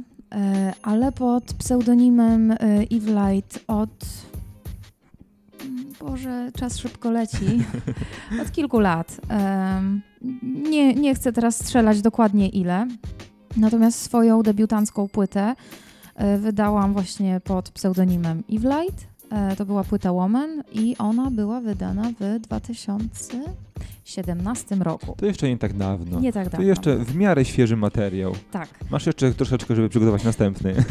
[0.81, 2.57] ale pod pseudonimem e,
[2.91, 3.89] Eve Light od.
[5.99, 7.45] Boże, czas szybko leci.
[8.41, 9.17] Od kilku lat.
[9.29, 10.01] Em,
[10.43, 12.87] Nie, nie chcę teraz strzelać dokładnie ile.
[13.57, 15.55] Natomiast swoją debiutancką płytę
[16.15, 19.07] e, wydałam właśnie pod pseudonimem Eve Light.
[19.31, 25.15] E, To była płyta Woman i ona była wydana w 2017 roku.
[25.17, 26.19] To jeszcze nie tak dawno.
[26.19, 26.65] Nie tak To dawno.
[26.67, 28.33] jeszcze w miarę świeży materiał.
[28.51, 28.69] Tak.
[28.91, 30.73] Masz jeszcze troszeczkę, żeby przygotować następny.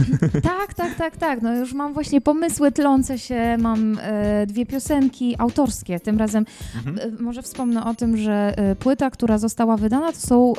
[0.42, 1.42] Tak, tak, tak, tak.
[1.42, 6.00] No już mam właśnie pomysły tlące się, mam e, dwie piosenki autorskie.
[6.00, 6.44] Tym razem
[6.86, 6.98] Mhm.
[6.98, 10.52] e, może wspomnę o tym, że e, płyta, która została wydana, to są.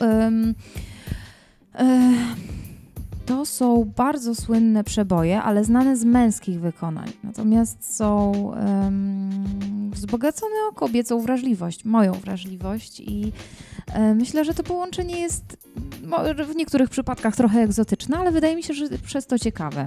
[3.27, 7.11] To są bardzo słynne przeboje, ale znane z męskich wykonań.
[7.23, 13.31] Natomiast są em, wzbogacone o kobiecą wrażliwość, moją wrażliwość i
[13.93, 15.57] e, myślę, że to połączenie jest
[16.51, 19.85] w niektórych przypadkach trochę egzotyczne, ale wydaje mi się, że przez to ciekawe.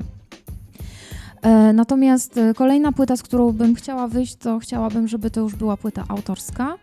[1.42, 5.54] E, Natomiast e, kolejna płyta, z którą bym chciała wyjść, to chciałabym, żeby to już
[5.54, 6.74] była płyta autorska.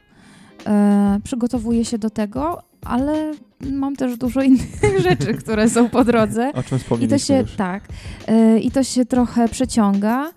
[0.68, 3.34] E, przygotowuję się do tego, ale
[3.72, 6.52] mam też dużo innych rzeczy, które są po drodze.
[6.54, 7.56] O czym I to się, już.
[7.56, 7.84] tak,
[8.28, 10.30] e, i to się trochę przeciąga.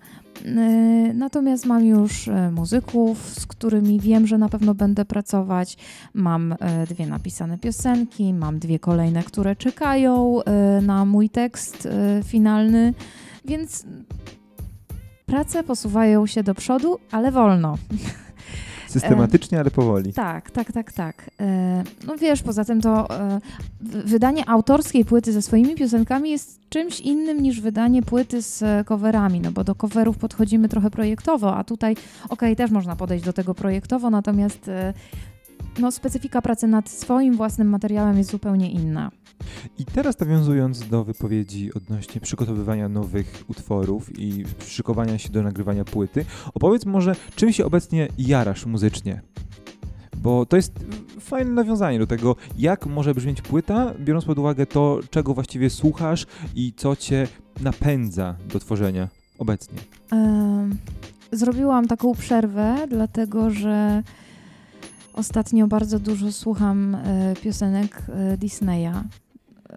[0.45, 5.77] E, Natomiast mam już e, muzyków, z którymi wiem, że na pewno będę pracować.
[6.13, 6.55] Mam
[6.89, 10.39] dwie napisane piosenki, mam dwie kolejne, które czekają
[10.81, 11.87] na mój tekst
[12.23, 12.93] finalny,
[13.45, 13.85] więc
[15.25, 17.77] prace posuwają się do przodu, ale wolno.
[18.99, 20.13] Systematycznie, ale powoli.
[20.13, 21.31] Tak, tak, tak, tak.
[21.39, 23.39] E, No wiesz, poza tym to e,
[24.05, 29.51] wydanie autorskiej płyty ze swoimi piosenkami jest czymś innym niż wydanie płyty z coverami, no
[29.51, 31.95] bo do coverów podchodzimy trochę projektowo, a tutaj
[32.29, 34.93] okej, też można podejść do tego projektowo, natomiast e,
[35.81, 39.11] no, specyfika pracy nad swoim własnym materiałem jest zupełnie inna.
[39.79, 46.25] I teraz nawiązując do wypowiedzi odnośnie przygotowywania nowych utworów i szykowania się do nagrywania płyty,
[46.53, 49.21] opowiedz może, czym się obecnie jarasz muzycznie?
[50.17, 50.85] Bo to jest
[51.19, 56.25] fajne nawiązanie do tego, jak może brzmieć płyta, biorąc pod uwagę to, czego właściwie słuchasz
[56.55, 57.27] i co cię
[57.61, 59.07] napędza do tworzenia
[59.37, 59.79] obecnie.
[60.11, 60.77] Em,
[61.31, 64.03] Zrobiłam taką przerwę, dlatego że
[65.13, 68.91] ostatnio bardzo dużo słucham e, piosenek e, Disneya.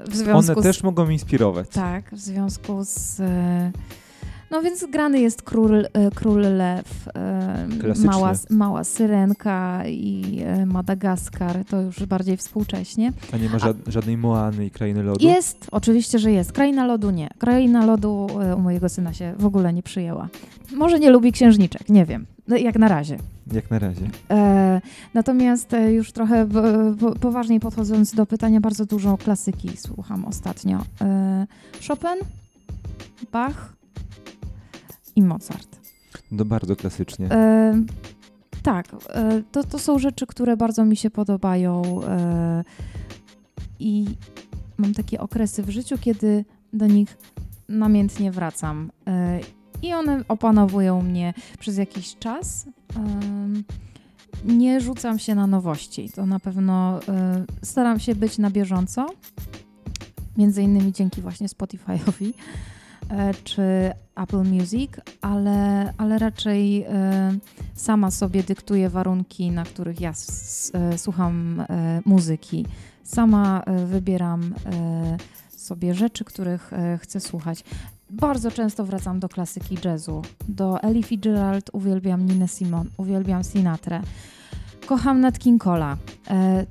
[0.09, 1.69] W związku One z też mogą inspirować.
[1.69, 3.73] Tak, w związku z e,
[4.51, 7.09] No więc grany jest król, król lew,
[8.05, 13.13] mała, mała syrenka i Madagaskar, to już bardziej współcześnie.
[13.33, 15.27] A nie ma ża- żadnej Moany i Krainy Lodu?
[15.27, 16.53] Jest, oczywiście, że jest.
[16.53, 17.29] Kraina lodu nie.
[17.39, 18.27] Kraina lodu
[18.57, 20.29] u mojego syna się w ogóle nie przyjęła.
[20.73, 22.27] Może nie lubi księżniczek, nie wiem.
[22.49, 23.19] No, Jak na razie.
[23.53, 24.11] Jak na razie.
[24.31, 24.81] E,
[25.15, 30.85] natomiast e, już trochę b- po, poważniej podchodząc do pytania, bardzo dużo klasyki słucham ostatnio.
[31.01, 31.47] E,
[31.89, 32.27] Chopin,
[33.33, 33.73] Bach
[35.17, 35.77] i Mozart.
[36.33, 37.31] No bardzo klasycznie.
[37.33, 37.83] E,
[38.63, 42.65] tak, e, to, to są rzeczy, które bardzo mi się podobają e,
[43.79, 44.05] i
[44.79, 47.17] mam takie okresy w życiu, kiedy do nich
[47.69, 48.91] namiętnie wracam.
[49.85, 52.67] I one opanowują mnie przez jakiś czas.
[54.45, 56.11] Nie rzucam się na nowości.
[56.11, 59.07] To na pewno e, staram się być na bieżąco.
[60.37, 62.33] Między innymi dzięki właśnie Spotify'owi
[63.11, 67.39] e, czy Apple Music, ale, ale raczej e,
[67.75, 70.13] sama sobie dyktuję warunki, na których ja
[70.97, 71.65] słucham
[72.05, 72.67] muzyki.
[73.03, 74.55] Sama wybieram
[75.51, 76.71] sobie rzeczy, których
[77.01, 77.65] chcę słuchać.
[78.11, 80.23] Bardzo często wracam do klasyki jazzu.
[80.49, 84.01] Do Ellie Fitzgerald uwielbiam Ninę Simon, uwielbiam Sinatrę.
[84.87, 85.97] Kocham Nat King Cole'a.
[86.31, 86.67] E,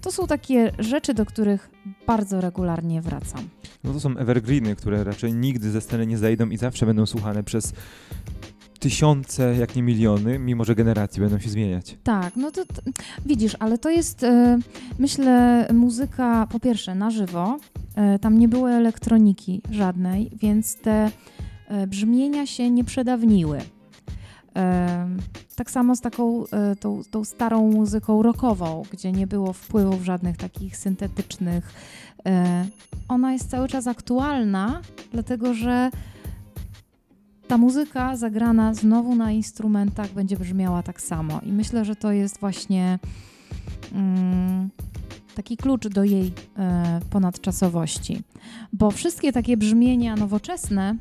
[0.00, 1.70] to są takie rzeczy, do których
[2.06, 3.48] bardzo regularnie wracam.
[3.84, 7.42] No to są evergreeny, które raczej nigdy ze sceny nie zejdą i zawsze będą słuchane
[7.42, 7.72] przez
[8.78, 11.96] tysiące, jak nie miliony, mimo że generacje będą się zmieniać.
[12.04, 12.62] Tak, no to,
[13.26, 14.58] widzisz, ale to jest, e,
[14.98, 17.58] myślę, muzyka po pierwsze na żywo.
[17.94, 21.10] E, tam nie było elektroniki żadnej, więc te
[21.68, 23.58] e, brzmienia się nie przedawniły.
[25.56, 26.44] Tak samo z taką
[26.80, 31.74] tą, tą starą muzyką rockową, gdzie nie było wpływów żadnych takich syntetycznych.
[33.08, 34.80] Ona jest cały czas aktualna,
[35.12, 35.90] dlatego że
[37.48, 41.40] ta muzyka zagrana znowu na instrumentach będzie brzmiała tak samo.
[41.42, 42.98] I myślę, że to jest właśnie
[43.92, 44.68] mm,
[45.34, 48.22] taki klucz do jej e, ponadczasowości.
[48.72, 50.96] Bo wszystkie takie brzmienia nowoczesne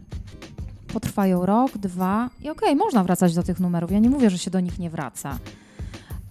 [0.93, 3.91] potrwają rok, dwa i okej, można wracać do tych numerów.
[3.91, 5.39] Ja nie mówię, że się do nich nie wraca.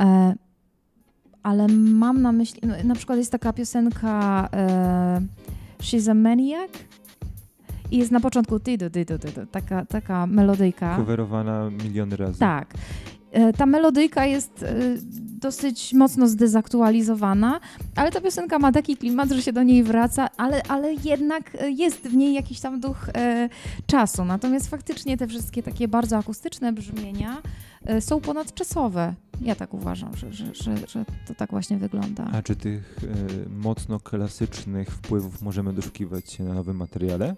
[0.00, 0.34] E,
[1.42, 5.20] ale mam na myśli, no, na przykład jest taka piosenka e,
[5.78, 6.70] She's a Maniac
[7.90, 10.96] i jest na początku tydu, tydu, tydu, taka, taka melodyjka.
[10.96, 12.38] Coverowana miliony razy.
[12.38, 12.74] Tak.
[13.32, 14.74] E, Ta melodyjka jest e,
[15.40, 17.60] dosyć mocno zdezaktualizowana,
[17.96, 21.70] ale ta piosenka ma taki klimat, że się do niej wraca, ale, ale jednak e,
[21.70, 23.10] jest w niej jakiś tam duch
[23.86, 24.24] czasu.
[24.24, 27.36] Natomiast faktycznie te wszystkie takie bardzo akustyczne brzmienia
[28.00, 29.14] są ponadczasowe.
[29.40, 32.24] Ja tak uważam, że, że, że, że to tak właśnie wygląda.
[32.32, 33.00] A czy tych
[33.56, 37.34] mocno klasycznych wpływów możemy doszukiwać się na nowym materiale?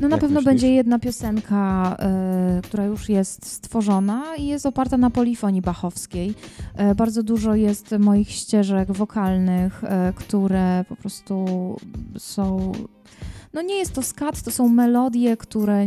[0.00, 0.44] No na Jak pewno myślisz?
[0.44, 6.34] będzie jedna piosenka, e, która już jest stworzona i jest oparta na polifonii bachowskiej.
[6.76, 11.46] E, bardzo dużo jest moich ścieżek wokalnych, e, które po prostu
[12.18, 12.72] są.
[13.52, 15.86] No nie jest to skat, to są melodie, które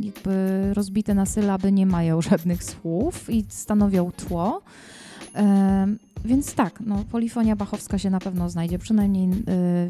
[0.00, 4.62] jakby rozbite na sylaby nie mają żadnych słów i stanowią tło.
[5.34, 5.86] E,
[6.24, 9.28] więc tak, no, polifonia bachowska się na pewno znajdzie, przynajmniej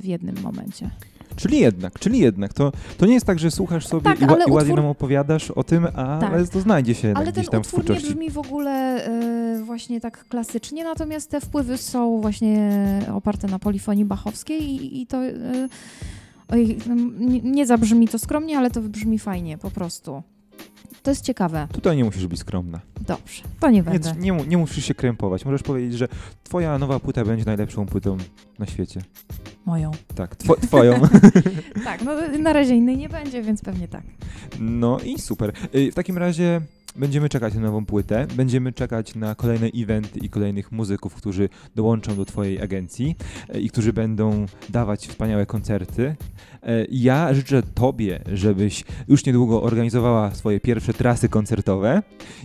[0.01, 0.91] w jednym momencie.
[1.37, 2.53] Czyli jednak, czyli jednak.
[2.53, 4.77] To, to nie jest tak, że słuchasz sobie Tak, i, ła- ale i ładnie utwór-
[4.77, 6.33] nam opowiadasz o tym, a, Tak.
[6.33, 8.11] ale to znajdzie się Ale gdzieś ten tam w utwór nie twórczości.
[8.15, 12.71] brzmi w ogóle e, właśnie tak klasycznie, natomiast te wpływy są właśnie
[13.15, 15.33] oparte na polifonii bachowskiej i, i to e,
[16.49, 16.77] oj,
[17.19, 20.23] nie, nie zabrzmi to skromnie, ale to brzmi fajnie po prostu.
[21.03, 21.69] To jest ciekawe.
[21.73, 22.81] Tutaj nie musisz być skromna.
[23.07, 24.15] Dobrze, to nie Nie, będę.
[24.19, 25.45] nie, mu- nie musisz się krępować.
[25.45, 26.09] Możesz powiedzieć, że
[26.45, 28.17] twoja nowa płyta będzie najlepszą płytą
[28.59, 29.01] na świecie.
[29.67, 29.91] Moją.
[30.15, 31.01] Tak, two, twoją.
[31.85, 34.03] Tak, no na razie innej nie będzie, więc pewnie tak.
[34.61, 35.53] No i super.
[35.75, 36.61] Y, W takim razie
[36.97, 42.17] będziemy czekać na nową płytę, będziemy czekać na kolejne eventy i kolejnych muzyków, którzy dołączą
[42.17, 43.17] do Twojej agencji
[43.55, 46.03] y, i którzy będą dawać wspaniałe koncerty.
[46.03, 52.03] Y, Ja życzę Tobie, żebyś już niedługo organizowała swoje pierwsze trasy koncertowe.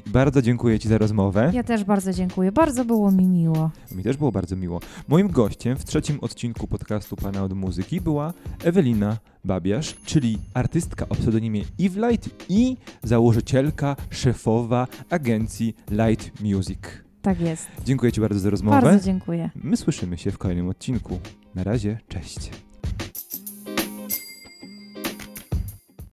[0.07, 1.51] Bardzo dziękuję Ci za rozmowę.
[1.53, 2.51] Ja też bardzo dziękuję.
[2.51, 3.71] Bardzo było mi miło.
[3.91, 4.79] Mi też było bardzo miło.
[5.07, 8.33] Moim gościem w trzecim odcinku podcastu Pana od Muzyki była
[8.63, 13.95] Ewelina Babiarz, czyli artystka o pseudonimie Eve Light i założycielka,
[14.39, 16.79] szefowa agencji Light Music.
[17.21, 17.67] Tak jest.
[17.85, 18.81] Dziękuję Ci bardzo za rozmowę.
[18.81, 19.49] Bardzo dziękuję.
[19.55, 21.19] My słyszymy się w kolejnym odcinku.
[21.55, 22.51] Na razie, cześć.